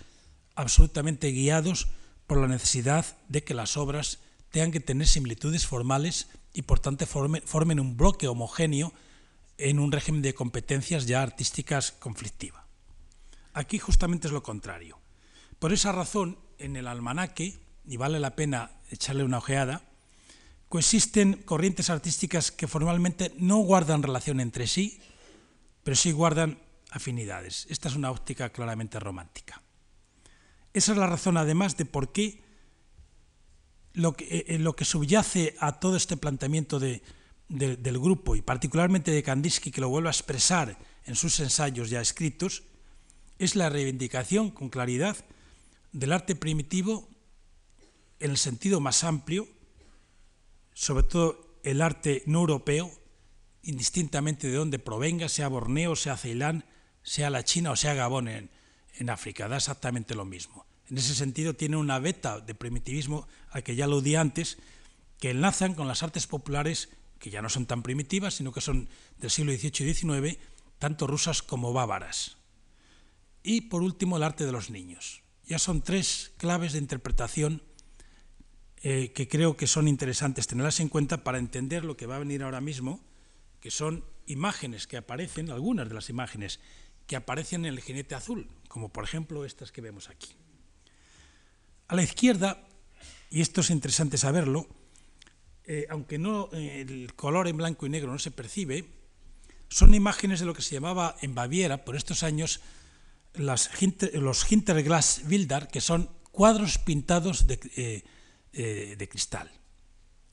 [0.54, 1.88] absolutamente guiados
[2.26, 4.18] por la necesidad de que las obras
[4.50, 8.92] tengan que tener similitudes formales y por tanto formen, un bloque homogéneo
[9.58, 12.66] en un régimen de competencias ya artísticas conflictiva.
[13.52, 14.98] Aquí justamente es lo contrario.
[15.58, 19.82] Por esa razón, en el almanaque, y vale la pena echarle una ojeada,
[20.70, 25.00] coexisten corrientes artísticas que formalmente no guardan relación entre sí,
[25.82, 26.60] pero sí guardan
[26.92, 27.66] afinidades.
[27.68, 29.60] Esta es una óptica claramente romántica.
[30.72, 32.40] Esa es la razón, además, de por qué
[33.94, 37.02] lo que, eh, eh, subyace a todo este planteamiento de,
[37.48, 42.00] del grupo, y particularmente de Kandinsky, que lo vuelve a expresar en sus ensayos ya
[42.00, 42.62] escritos,
[43.40, 45.16] es la reivindicación con claridad
[45.90, 47.08] del arte primitivo
[48.20, 49.48] en el sentido más amplio,
[50.80, 52.90] sobre todo el arte no europeo,
[53.62, 56.64] indistintamente de dónde provenga, sea Borneo, sea Ceilán,
[57.02, 58.50] sea la China o sea Gabón en,
[58.94, 60.64] en África, da exactamente lo mismo.
[60.88, 64.56] En ese sentido tiene una beta de primitivismo al que ya lo di antes,
[65.18, 68.88] que enlazan con las artes populares que ya no son tan primitivas, sino que son
[69.18, 70.38] del siglo XVIII y XIX,
[70.78, 72.38] tanto rusas como bávaras.
[73.42, 75.20] Y por último, el arte de los niños.
[75.44, 77.62] Ya son tres claves de interpretación
[78.82, 82.20] eh, que creo que son interesantes tenerlas en cuenta para entender lo que va a
[82.20, 83.00] venir ahora mismo,
[83.60, 86.60] que son imágenes que aparecen, algunas de las imágenes
[87.06, 90.34] que aparecen en el jinete azul, como por ejemplo estas que vemos aquí.
[91.88, 92.66] A la izquierda,
[93.28, 94.66] y esto es interesante saberlo,
[95.64, 98.86] eh, aunque no eh, el color en blanco y negro no se percibe,
[99.68, 102.60] son imágenes de lo que se llamaba en Baviera por estos años
[103.34, 103.70] las,
[104.14, 108.04] los Hinterglasbilder, que son cuadros pintados de,
[108.53, 109.48] eh, de cristal,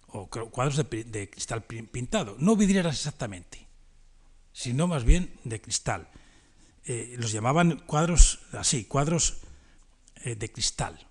[0.07, 3.67] o cuadros de, cristal pintado, no vidrieras exactamente,
[4.51, 6.09] sino más bien de cristal.
[6.85, 9.37] Eh, los llamaban cuadros así, cuadros
[10.23, 11.07] eh, de cristal.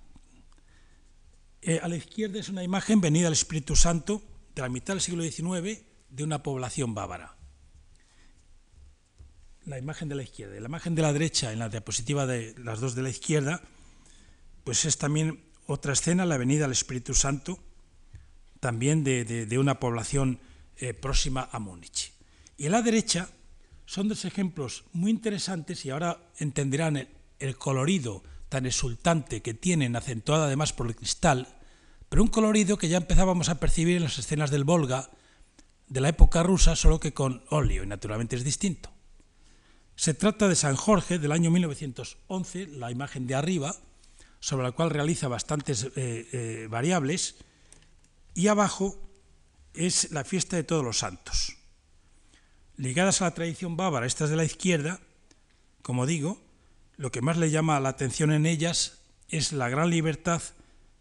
[1.83, 4.23] a la izquierda es una imagen venida del Espíritu Santo
[4.55, 7.37] de la mitad del siglo XIX de una población bávara.
[9.65, 10.59] La imagen de la izquierda.
[10.59, 13.63] La imagen de la derecha, en la diapositiva de las dos de la izquierda,
[14.65, 17.59] pues es también otra escena, la Avenida del Espíritu Santo,
[18.61, 20.41] también de, una población
[20.77, 22.12] eh, próxima a Múnich.
[22.57, 23.29] Y a la derecha
[23.85, 27.09] son dos ejemplos muy interesantes y ahora entenderán
[27.39, 31.49] el, colorido tan exultante que tienen, acentuado además por el cristal,
[32.09, 35.11] pero un colorido que ya empezábamos a percibir en las escenas del Volga
[35.89, 38.91] de la época rusa, solo que con óleo, y naturalmente es distinto.
[39.95, 43.77] Se trata de San Jorge del año 1911, la imagen de arriba,
[44.47, 47.35] sobre la cual realiza bastantes eh, eh, variables,
[48.33, 48.97] y abajo
[49.75, 51.57] es la fiesta de todos los santos.
[52.77, 55.01] Ligadas a la tradición bávara, estas de la izquierda,
[55.83, 56.41] como digo,
[56.97, 60.41] lo que más le llama la atención en ellas es la gran libertad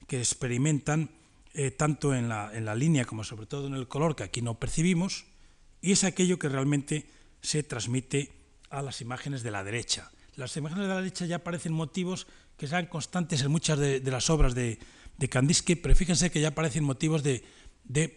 [0.07, 1.11] que experimentan
[1.53, 4.41] eh, tanto en la, en la línea como sobre todo en el color que aquí
[4.41, 5.25] no percibimos,
[5.83, 7.07] y es aquello que realmente
[7.43, 8.33] se transmite
[8.71, 10.09] a las imágenes de la derecha.
[10.35, 12.25] Las imágenes de la derecha ya aparecen motivos
[12.57, 14.79] que sean constantes en muchas de, las obras de,
[15.17, 17.43] de, Kandinsky, pero fíjense que ya aparecen motivos de,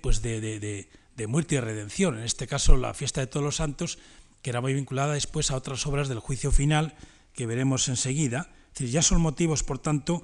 [0.01, 0.89] pues de,
[1.27, 2.19] muerte y redención.
[2.19, 3.99] En este caso, la fiesta de todos los santos,
[4.43, 6.95] que era muy vinculada después a otras obras del juicio final,
[7.33, 8.51] que veremos enseguida.
[8.79, 10.23] Ya son motivos, por tanto,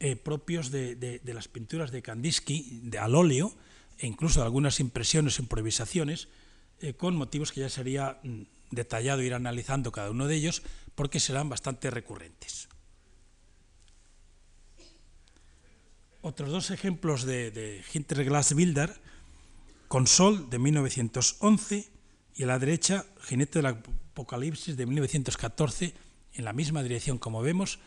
[0.00, 3.54] eh, propios de, las pinturas de Kandinsky, de al óleo,
[3.98, 6.26] e incluso de algunas impresiones, improvisaciones,
[6.80, 8.42] eh, con motivos que ya sería mm,
[8.72, 10.62] detallado ir analizando cada uno de ellos,
[10.96, 12.68] porque serán bastante recurrentes.
[16.26, 18.98] Otros dos ejemplos de, de Hinterglasbilder,
[19.88, 21.86] con Sol de 1911
[22.34, 25.92] y a la derecha Jinete del Apocalipsis de 1914
[26.32, 27.78] en la misma dirección como vemos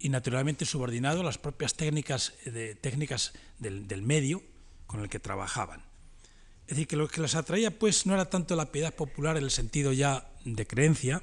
[0.00, 4.42] y naturalmente subordinado a las propias técnicas, de, técnicas del, medio
[4.88, 5.84] con el que trabajaban.
[6.62, 9.44] Es decir, que lo que les atraía pues no era tanto la piedad popular en
[9.44, 11.22] el sentido ya de creencia,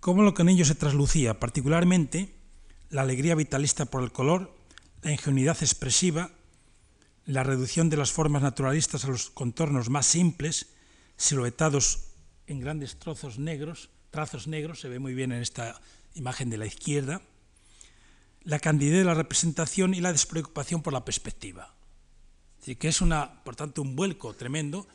[0.00, 2.34] como lo que en ellos se traslucía, particularmente
[2.90, 4.57] la alegría vitalista por el color,
[5.02, 6.30] la ingenuidad expresiva,
[7.26, 10.66] la reducción de las formas naturalistas a los contornos más simples,
[11.16, 12.08] siluetados
[12.46, 15.80] en grandes trozos negros, trazos negros, se ve muy bien en esta
[16.14, 17.22] imagen de la izquierda,
[18.42, 21.74] la candidez de la representación y la despreocupación por la perspectiva.
[22.54, 24.88] Es decir, que es una, por tanto, un vuelco tremendo.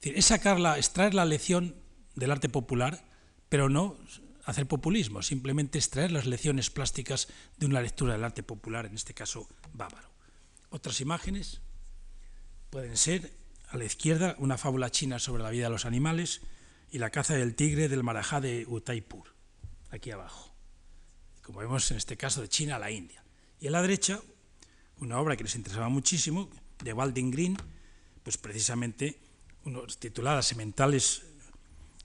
[0.00, 1.74] Es, sacarla, extraer la lección
[2.14, 3.04] del arte popular,
[3.48, 3.96] pero no
[4.44, 9.14] hacer populismo, simplemente extraer las lecciones plásticas de una lectura del arte popular, en este
[9.14, 10.10] caso bávaro.
[10.70, 11.60] Otras imágenes
[12.70, 13.32] pueden ser,
[13.68, 16.42] a la izquierda, una fábula china sobre la vida de los animales
[16.90, 19.34] y la caza del tigre del Marajá de Utaipur,
[19.90, 20.54] aquí abajo.
[21.42, 23.24] Como vemos en este caso de China a la India.
[23.60, 24.20] Y a la derecha,
[24.98, 26.50] una obra que les interesaba muchísimo,
[26.82, 27.56] de Walding Green,
[28.22, 29.20] pues precisamente
[29.64, 31.22] unos, titulada Sementales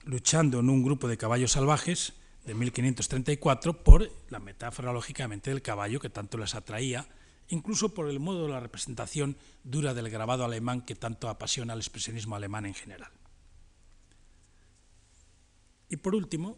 [0.04, 2.14] luchando en un grupo de caballos salvajes,
[2.44, 7.06] de 1534 por la metáfora, lógicamente, del caballo que tanto les atraía,
[7.48, 11.80] incluso por el modo de la representación dura del grabado alemán que tanto apasiona al
[11.80, 13.10] expresionismo alemán en general.
[15.88, 16.56] Y por último,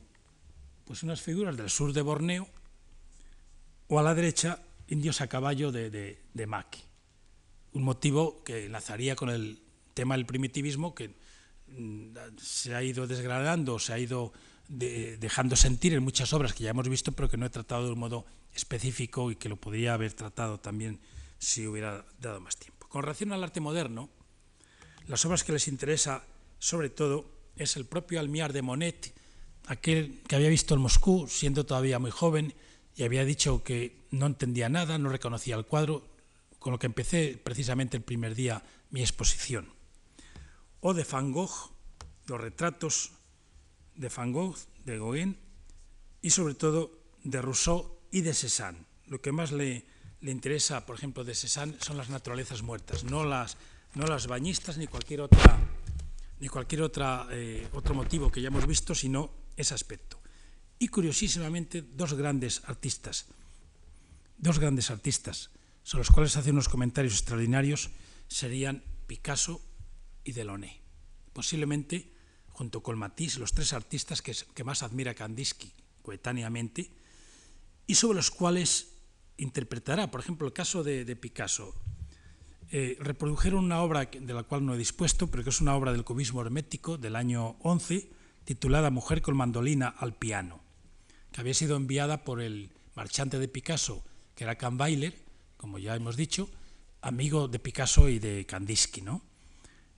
[0.84, 2.48] pues unas figuras del sur de Borneo,
[3.88, 6.18] o a la derecha, indios a caballo de, de,
[7.72, 9.62] un motivo que enlazaría con el
[9.94, 11.14] tema del primitivismo que
[11.68, 14.32] mm, se ha ido desgranando, se ha ido
[14.68, 17.86] de, dejando sentir en muchas obras que ya hemos visto, pero que no he tratado
[17.86, 21.00] de un modo específico y que lo podría haber tratado también
[21.38, 22.86] si hubiera dado más tiempo.
[22.88, 24.08] Con relación al arte moderno,
[25.06, 26.24] las obras que les interesa
[26.58, 27.24] sobre todo
[27.56, 29.14] es el propio Almiar de Monet,
[29.66, 32.54] aquel que había visto en Moscú siendo todavía muy joven
[32.96, 36.06] y había dicho que no entendía nada, no reconocía el cuadro,
[36.58, 39.72] con lo que empecé precisamente el primer día mi exposición.
[40.80, 41.72] O de Van Gogh,
[42.26, 43.12] los retratos
[43.94, 45.36] de Van Gogh, de Gauguin
[46.20, 48.84] y sobre todo de Rousseau y de Cézanne.
[49.06, 49.84] Lo que más le,
[50.20, 53.56] le interesa, por ejemplo, de Cézanne son las naturalezas muertas, no las,
[53.94, 55.58] no las bañistas ni cualquier otra
[56.42, 60.18] ni cualquier otra, eh, otro motivo que ya hemos visto, sino ese aspecto.
[60.80, 63.26] Y curiosísimamente, dos grandes artistas,
[64.38, 65.50] dos grandes artistas,
[65.84, 67.90] sobre los cuales hace unos comentarios extraordinarios,
[68.26, 69.62] serían Picasso
[70.24, 70.80] y Delaunay.
[71.32, 72.11] Posiblemente
[72.52, 75.72] junto con Matisse, los tres artistas que, más admira Kandinsky
[76.02, 76.90] coetáneamente,
[77.86, 78.94] y sobre los cuales
[79.36, 81.74] interpretará, por ejemplo, el caso de, de Picasso.
[82.70, 85.92] Eh, reprodujeron una obra de la cual no he dispuesto, pero que es una obra
[85.92, 88.08] del cubismo hermético del año 11,
[88.44, 90.60] titulada Mujer con mandolina al piano,
[91.32, 94.02] que había sido enviada por el marchante de Picasso,
[94.34, 95.14] que era Kahnweiler,
[95.56, 96.48] como ya hemos dicho,
[97.02, 99.02] amigo de Picasso y de Kandinsky.
[99.02, 99.22] ¿no?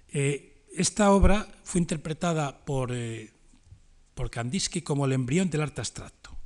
[0.09, 3.33] Eh, esta obra fue interpretada por, eh,
[4.14, 6.37] por Kandinsky como el embrión del arte abstracto,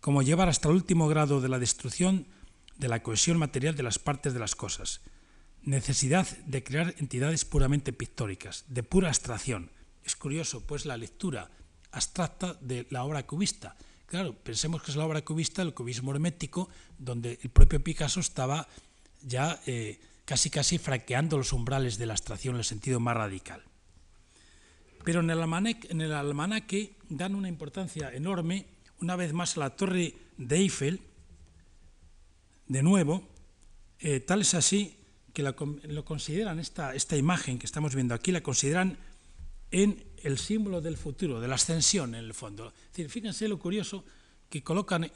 [0.00, 2.26] como llevar hasta el último grado de la destrucción
[2.76, 5.02] de la cohesión material de las partes de las cosas,
[5.62, 9.70] necesidad de crear entidades puramente pictóricas, de pura abstracción.
[10.04, 11.50] Es curioso, pues, la lectura
[11.92, 13.76] abstracta de la obra cubista.
[14.06, 16.68] Claro, pensemos que es la obra cubista, el cubismo hermético,
[16.98, 18.68] donde el propio Picasso estaba
[19.22, 19.60] ya...
[19.66, 23.62] Eh, casi casi fraqueando los umbrales de la abstracción en el sentido más radical.
[25.04, 26.10] Pero en el, almanaque, en el
[27.10, 28.66] dan una importancia enorme,
[29.00, 31.00] una vez más, a la torre de Eiffel,
[32.66, 33.28] de nuevo,
[34.00, 34.96] eh, tal es así
[35.34, 38.96] que lo consideran, esta, esta imagen que estamos viendo aquí, la consideran
[39.70, 42.68] en el símbolo del futuro, de la ascensión en el fondo.
[42.68, 44.04] Es decir, fíjense lo curioso
[44.48, 45.10] que colocan,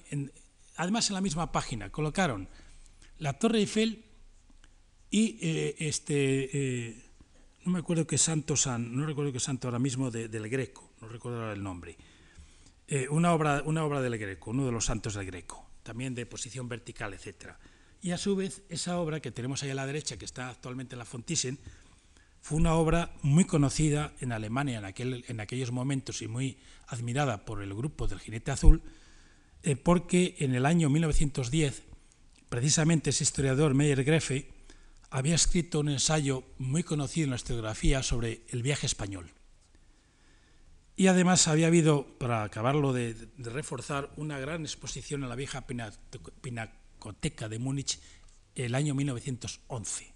[0.77, 2.49] además en la misma página, colocaron
[3.19, 4.05] la Torre Eiffel
[5.11, 7.03] y eh, este, eh,
[7.65, 10.91] no me acuerdo qué santo san, no recuerdo qué santo ahora mismo de, del Greco,
[11.01, 11.97] no recuerdo el nombre.
[12.87, 16.25] Eh, una, obra, una obra del Greco, uno de los santos del Greco, también de
[16.27, 17.53] posición vertical, etc.
[18.01, 20.95] Y a su vez, esa obra que tenemos ahí a la derecha, que está actualmente
[20.95, 21.59] en la Fontisen,
[22.41, 27.45] fue una obra muy conocida en Alemania en, aquel, en aquellos momentos y muy admirada
[27.45, 28.83] por el grupo del Jinete Azul,
[29.63, 31.83] eh, porque en el año 1910,
[32.49, 34.58] precisamente ese historiador Meyer Greffe,
[35.11, 39.33] había escrito un ensayo muy conocido en la historiografía sobre el viaje español.
[40.97, 47.49] Y además había habido, para acabarlo de, reforzar, una gran exposición en la vieja Pinacoteca
[47.49, 48.01] de Múnich
[48.57, 50.13] el año 1911,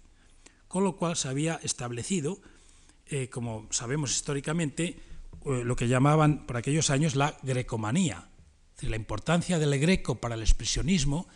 [0.67, 2.41] con lo cual se había establecido,
[3.05, 4.99] eh, como sabemos históricamente,
[5.45, 8.27] eh, lo que llamaban por aquellos años la grecomanía,
[8.71, 11.27] es decir, la importancia del greco para el expresionismo,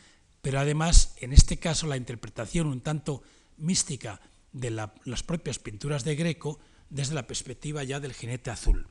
[0.41, 3.23] pero además, en este caso, la interpretación un tanto
[3.57, 8.87] mística de las propias pinturas de Greco desde la perspectiva ya del jinete azul.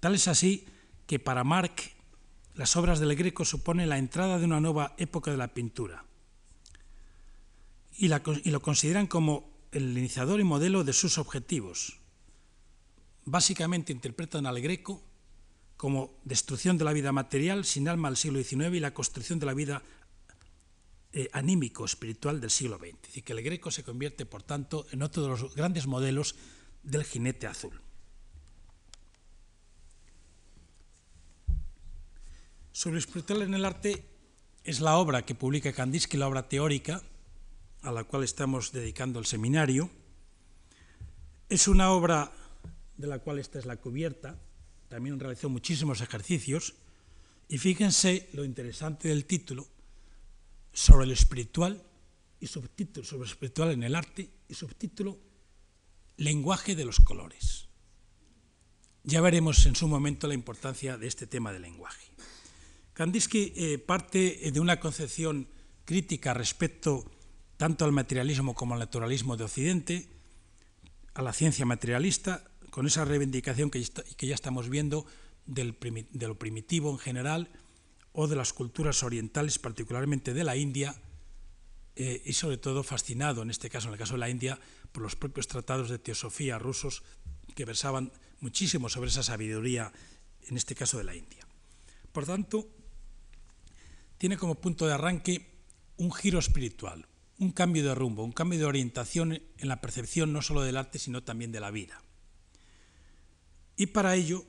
[0.00, 0.66] Tal es así
[1.06, 1.92] que para Marc
[2.54, 6.04] las obras del Greco suponen la entrada de una nueva época de la pintura
[7.96, 11.98] y, y lo consideran como el iniciador y modelo de sus objetivos.
[13.24, 15.02] Básicamente interpretan al Greco
[15.76, 19.46] como destrucción de la vida material sin alma al siglo XIX y la construcción de
[19.46, 19.82] la vida
[21.12, 22.94] eh, anímico espiritual del siglo XX.
[22.94, 26.34] Es decir, que el Greco se convierte, por tanto, en otro de los grandes modelos
[26.82, 27.80] del jinete azul.
[32.72, 34.04] Sobre espiritual en el arte
[34.64, 37.02] es la obra que publica Kandinsky, la obra teórica,
[37.82, 39.90] a la cual estamos dedicando el seminario.
[41.48, 42.30] Es una obra
[42.96, 44.38] de la cual esta es la cubierta,
[44.88, 46.74] también realizó muchísimos ejercicios,
[47.48, 49.66] y fíjense lo interesante del título,
[50.72, 51.82] sobre lo espiritual,
[52.40, 55.18] y subtítulo sobre lo espiritual en el arte, y subtítulo
[56.16, 57.68] lenguaje de los colores.
[59.04, 62.10] Ya veremos en su momento la importancia de este tema del lenguaje.
[62.92, 65.48] Kandinsky eh, parte de una concepción
[65.84, 67.10] crítica respecto
[67.56, 70.08] tanto al materialismo como al naturalismo de Occidente,
[71.14, 75.06] a la ciencia materialista, con esa reivindicación que, ya estamos viendo
[75.46, 77.48] de lo primitivo en general
[78.18, 81.00] o de las culturas orientales, particularmente de la India,
[81.94, 84.58] eh, y sobre todo fascinado, en este caso, en el caso de la India,
[84.90, 87.04] por los propios tratados de teosofía rusos
[87.54, 88.10] que versaban
[88.40, 89.92] muchísimo sobre esa sabiduría,
[90.48, 91.46] en este caso de la India.
[92.10, 92.66] Por tanto,
[94.18, 95.46] tiene como punto de arranque
[95.96, 97.06] un giro espiritual,
[97.38, 100.98] un cambio de rumbo, un cambio de orientación en la percepción no solo del arte,
[100.98, 102.02] sino también de la vida.
[103.76, 104.44] Y para ello,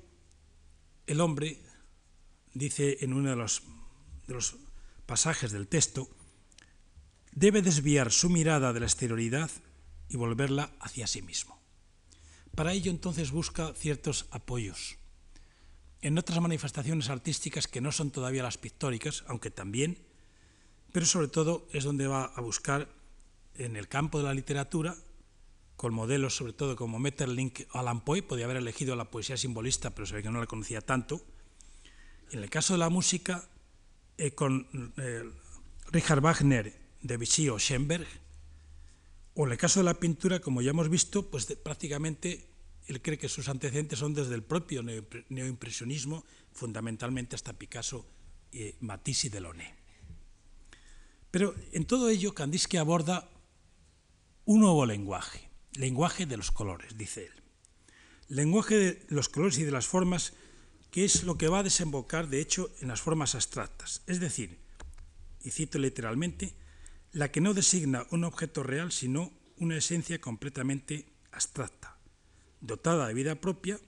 [1.06, 1.62] el hombre,
[2.60, 3.64] dice en uno de los,
[5.08, 6.08] pasajes del texto,
[7.32, 9.50] debe desviar su mirada de la exterioridad
[10.08, 11.60] y volverla hacia sí mismo.
[12.54, 14.98] Para ello entonces busca ciertos apoyos.
[16.02, 19.98] En otras manifestaciones artísticas que no son todavía las pictóricas, aunque también,
[20.92, 22.90] pero sobre todo es donde va a buscar
[23.56, 24.96] en el campo de la literatura,
[25.76, 29.96] con modelos sobre todo como Metterlink o Alan Poe, podía haber elegido la poesía simbolista,
[29.96, 31.24] pero se ve que no la conocía tanto.
[32.32, 33.48] En el caso de la música,
[34.18, 34.68] eh, con
[34.98, 35.24] eh,
[35.92, 38.08] Richard Wagner, Debussy o Schoenberg,
[39.36, 42.50] o en el caso de la pintura, como ya hemos visto, pues prácticamente
[42.88, 48.06] él cree que sus antecedentes son desde el propio neoimpresionismo, fundamentalmente hasta Picasso,
[48.52, 49.74] eh, Matisse y Delaunay.
[51.32, 53.30] Pero en todo ello Kandinsky aborda
[54.46, 57.34] un nuevo lenguaje, lenguaje de los colores, dice él.
[58.28, 60.34] Lenguaje de los colores y de las formas,
[60.92, 64.02] que es lo que va a desembocar, de hecho, en las formas abstractas.
[64.08, 64.58] Es decir,
[65.42, 66.54] y cito literalmente,
[67.12, 71.98] la que no designa un objeto real, sino una esencia completamente abstracta,
[72.62, 73.80] dotada de vida propia,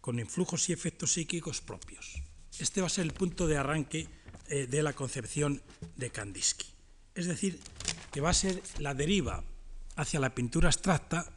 [0.00, 2.22] con influjos y efectos psíquicos propios.
[2.58, 4.08] Este va a ser el punto de arranque
[4.48, 5.62] eh, de la concepción
[5.96, 6.66] de Kandinsky.
[7.14, 7.60] Es decir,
[8.10, 9.44] que va a ser la deriva
[9.96, 11.32] hacia la pintura abstracta,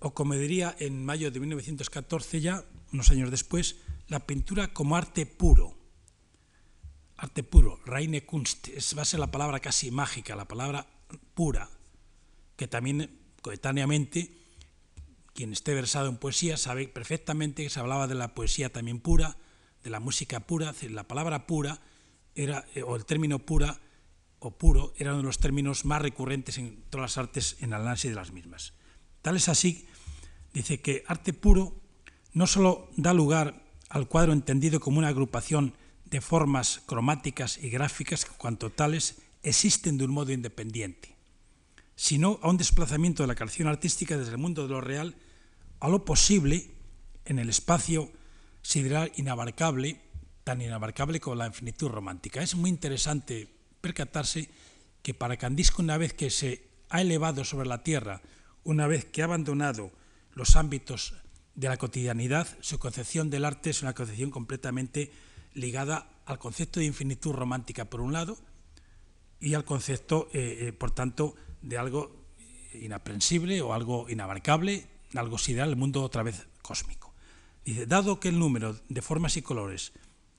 [0.00, 3.76] o como diría en mayo de 1914 ya, unos años después,
[4.06, 5.76] la pintura como arte puro.
[7.16, 10.86] Arte puro, reine Kunst, es, va a ser la palabra casi mágica, la palabra
[11.34, 11.68] pura,
[12.56, 14.38] que también coetáneamente
[15.34, 19.36] quien esté versado en poesía sabe perfectamente que se hablaba de la poesía también pura,
[19.84, 21.80] de la música pura, la palabra pura
[22.34, 23.80] era, eh, o el término pura
[24.40, 27.80] o puro era uno de los términos más recurrentes en todas las artes en el
[27.80, 28.74] análisis de las mismas.
[29.28, 29.86] Tal es así,
[30.54, 31.76] dice que arte puro
[32.32, 35.74] no solo da lugar al cuadro entendido como una agrupación
[36.06, 41.14] de formas cromáticas y gráficas que cuanto tales existen de un modo independiente,
[41.94, 45.14] sino a un desplazamiento de la creación artística desde el mundo de lo real
[45.80, 46.70] a lo posible
[47.26, 48.10] en el espacio
[48.62, 50.00] sideral inabarcable
[50.42, 52.40] tan inabarcable como la infinitud romántica.
[52.40, 53.46] Es muy interesante
[53.82, 54.48] percatarse
[55.02, 58.22] que para Candisco, una vez que se ha elevado sobre la tierra,
[58.68, 59.90] una vez que ha abandonado
[60.34, 61.14] los ámbitos
[61.54, 65.10] de la cotidianidad, su concepción del arte es una concepción completamente
[65.54, 68.36] ligada al concepto de infinitud romántica, por un lado,
[69.40, 72.26] y al concepto, eh, eh, por tanto, de algo
[72.74, 77.14] inaprensible o algo inabarcable, algo sideral, el mundo otra vez cósmico.
[77.64, 79.94] Dice, dado que el número de formas y colores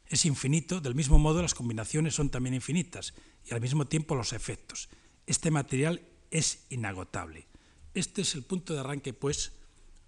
[0.05, 4.33] es infinito, del mismo modo las combinaciones son también infinitas y al mismo tiempo los
[4.33, 4.87] efectos.
[5.25, 7.48] Este material es inagotable.
[7.99, 9.51] Este es el punto de arranque, pues,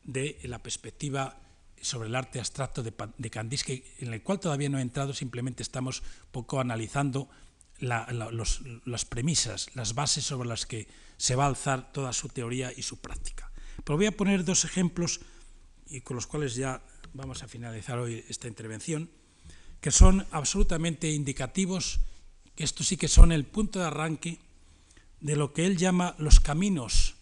[0.05, 1.37] de la perspectiva
[1.81, 6.01] sobre el arte abstracto de, Kandinsky, en el cual todavía no he entrado, simplemente estamos
[6.31, 7.27] poco analizando
[7.79, 10.87] las premisas, las bases sobre las que
[11.17, 13.51] se va a alzar toda su teoría y su práctica.
[13.83, 15.19] Pero voy a poner dos ejemplos
[15.87, 16.81] y con los cuales ya
[17.13, 19.09] vamos a finalizar hoy esta intervención,
[19.81, 21.99] que son absolutamente indicativos,
[22.55, 24.39] que estos sí que son el punto de arranque
[25.19, 27.15] de lo que él llama los caminos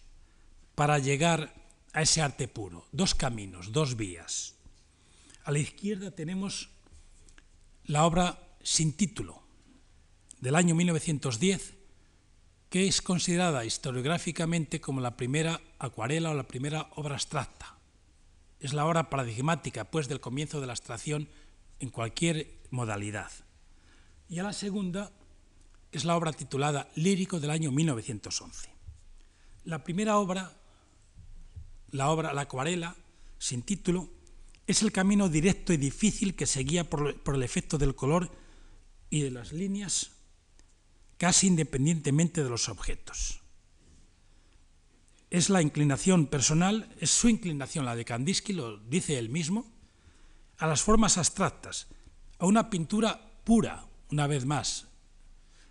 [0.80, 1.52] para llegar
[1.92, 2.86] a ese arte puro.
[2.90, 4.54] Dos caminos, dos vías.
[5.44, 6.70] A la izquierda tenemos
[7.84, 9.42] la obra sin título
[10.40, 11.74] del año 1910,
[12.70, 17.76] que es considerada historiográficamente como la primera acuarela o la primera obra abstracta.
[18.58, 21.28] Es la obra paradigmática, pues, del comienzo de la abstracción
[21.78, 23.30] en cualquier modalidad.
[24.30, 25.12] Y a la segunda
[25.92, 28.70] es la obra titulada Lírico del año 1911.
[29.64, 30.56] La primera obra,
[31.92, 32.96] la obra La acuarela,
[33.38, 34.08] sin título,
[34.66, 38.30] es el camino directo y difícil que seguía por, por el efecto del color
[39.10, 40.12] y de las líneas
[41.20, 43.42] casi independientemente de los objetos.
[45.28, 49.70] Es la inclinación personal, es su inclinación, la de Kandinsky, lo dice él mismo,
[50.56, 51.88] a las formas abstractas,
[52.38, 54.88] a una pintura pura, una vez más,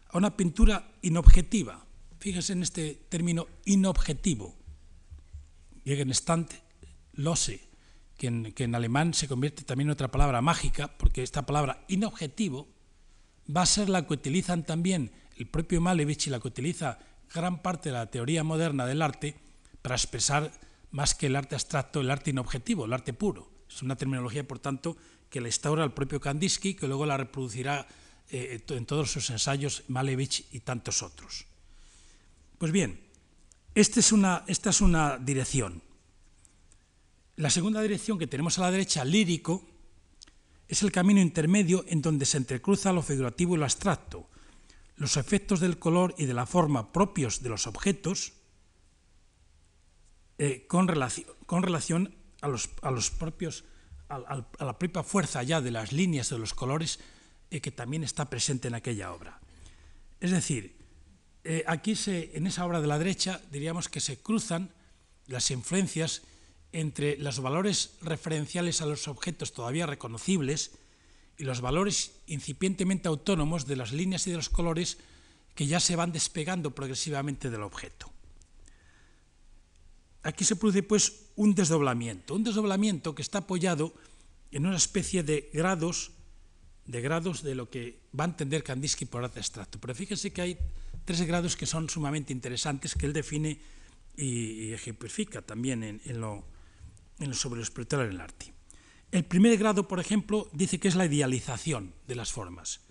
[0.10, 1.84] a una pintura inobjetiva.
[2.20, 4.56] Fíjese en este término inobjetivo.
[5.90, 6.50] Gegenstand,
[7.14, 7.62] lose,
[8.18, 11.84] que en, que en alemán se convierte también en otra palabra mágica, porque esta palabra
[11.88, 12.68] inobjetivo
[13.56, 17.00] va a ser la que utilizan también el propio Malevich y la que utiliza
[17.34, 19.36] gran parte de la teoría moderna del arte
[19.82, 20.52] para expresar
[20.92, 23.50] más que el arte abstracto, el arte inobjetivo, el arte puro.
[23.70, 24.98] Es una terminología, por tanto,
[25.30, 27.88] que la instaura el propio Kandinsky, que luego la reproducirá
[28.30, 31.46] eh, en todos sus ensayos Malevich y tantos otros.
[32.58, 33.00] Pues bien,
[33.76, 35.82] esta es, una, esta es una dirección.
[37.36, 39.66] La segunda dirección que tenemos a la derecha, lírico,
[40.68, 44.30] es el camino intermedio en donde se entrecruza lo figurativo y lo abstracto,
[44.98, 48.34] los efectos del color y de la forma propios de los objetos
[50.38, 53.66] eh, con, relación, con, relación, a los, a los propios,
[54.10, 54.16] a,
[54.60, 57.00] a, la propia fuerza ya de las líneas de los colores
[57.52, 59.40] eh, que también está presente en aquella obra.
[60.20, 60.79] Es decir,
[61.50, 64.70] eh, aquí se, en esa obra de la derecha diríamos que se cruzan
[65.26, 66.22] las influencias
[66.72, 70.78] entre los valores referenciales a los objetos todavía reconocibles
[71.40, 75.00] y los valores incipientemente autónomos de las líneas y de los colores
[75.56, 78.12] que ya se van despegando progresivamente del objeto.
[80.22, 83.92] Aquí se produce pues un desdoblamiento, un desdoblamiento que está apoyado
[84.52, 86.12] en una especie de grados
[86.86, 89.80] de grados de lo que va a entender Kandinsky por arte abstracto.
[89.80, 90.58] Pero fíjense que hay
[91.06, 93.60] tres grados que son sumamente interesantes que él define
[94.16, 96.46] y, ejemplifica también en, lo,
[97.32, 98.54] sobre lo espiritual en el arte.
[99.12, 102.82] El primer grado, por ejemplo, dice que es la idealización de las formas.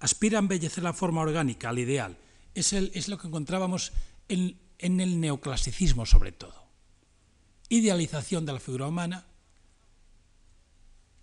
[0.00, 2.18] Aspira a embellecer la forma orgánica, al ideal.
[2.54, 3.92] Es, el, es lo que encontrábamos
[4.28, 6.66] en, el neoclasicismo, sobre todo.
[7.68, 9.26] Idealización de la figura humana,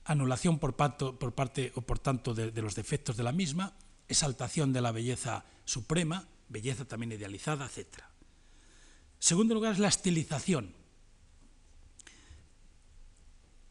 [0.05, 3.75] anulación por, pato, por parte o por tanto de los defectos de la misma,
[4.09, 8.03] exaltación de la belleza suprema, belleza también idealizada, etc.
[9.19, 10.75] Segundo lugar es la estilización,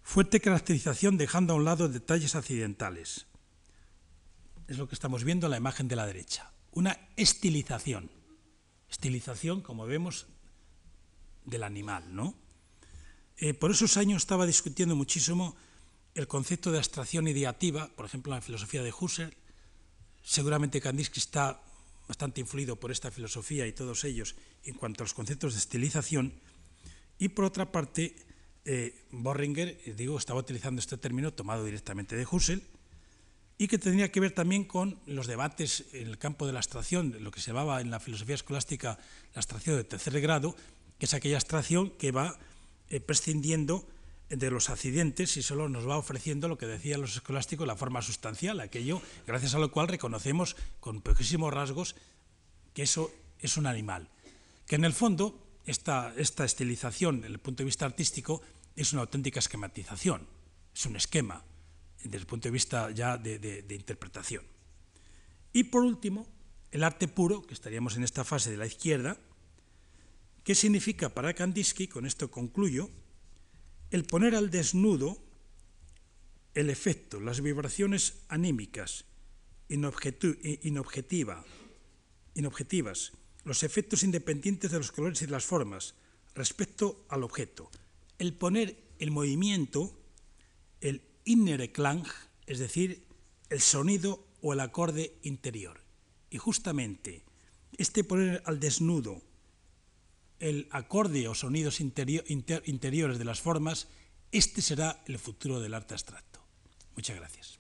[0.08, 3.26] Fuerte caracterización dejando a un lado detalles accidentales.
[4.66, 6.50] Es lo que estamos viendo en la imagen de la derecha.
[6.72, 8.10] Una estilización.
[8.88, 10.26] Estilización, como vemos,
[11.44, 12.34] del animal, ¿no?
[13.36, 15.56] Eh, por esos años estaba discutiendo muchísimo
[16.14, 19.36] el concepto de abstracción ideativa, por ejemplo, en la filosofía de Husserl.
[20.28, 21.56] Seguramente Kandinsky está
[22.06, 26.34] bastante influido por esta filosofía y todos ellos en cuanto a los conceptos de estilización.
[27.18, 28.14] Y por otra parte,
[28.66, 32.60] eh, Borringer, eh, digo, estaba utilizando este término tomado directamente de Husserl
[33.56, 37.16] y que tendría que ver también con los debates en el campo de la abstracción,
[37.24, 38.98] lo que se llamaba en la filosofía escolástica
[39.32, 40.54] la abstracción de tercer grado,
[40.98, 42.38] que es aquella abstracción que va
[42.90, 43.88] eh, prescindiendo
[44.28, 48.02] de los accidentes y solo nos va ofreciendo lo que decían los escolásticos, la forma
[48.02, 51.96] sustancial, aquello gracias a lo cual reconocemos con poquísimos rasgos
[52.74, 54.08] que eso es un animal.
[54.66, 58.42] Que en el fondo esta, esta estilización, desde el punto de vista artístico,
[58.76, 60.26] es una auténtica esquematización,
[60.74, 61.42] es un esquema
[62.02, 64.44] desde el punto de vista ya de, interpretación.
[65.52, 66.26] Y por último,
[66.70, 69.16] el arte puro, que estaríamos en esta fase de la izquierda,
[70.44, 72.90] ¿qué significa para Kandinsky, con esto concluyo,
[73.90, 75.18] el poner al desnudo
[76.54, 79.04] el efecto, las vibraciones anímicas
[79.68, 81.44] inobjetiva,
[82.34, 83.12] inobjetivas,
[83.44, 85.94] los efectos independientes de los colores y de las formas
[86.34, 87.70] respecto al objeto,
[88.18, 89.98] el poner el movimiento,
[90.80, 92.04] el inner klang,
[92.46, 93.04] es decir,
[93.50, 95.80] el sonido o el acorde interior.
[96.30, 97.24] Y justamente
[97.76, 99.22] este poner al desnudo
[100.40, 103.88] el acorde o sonidos interiores de las formas,
[104.32, 106.40] este será el futuro del arte abstracto.
[106.94, 107.58] Muchas gracias.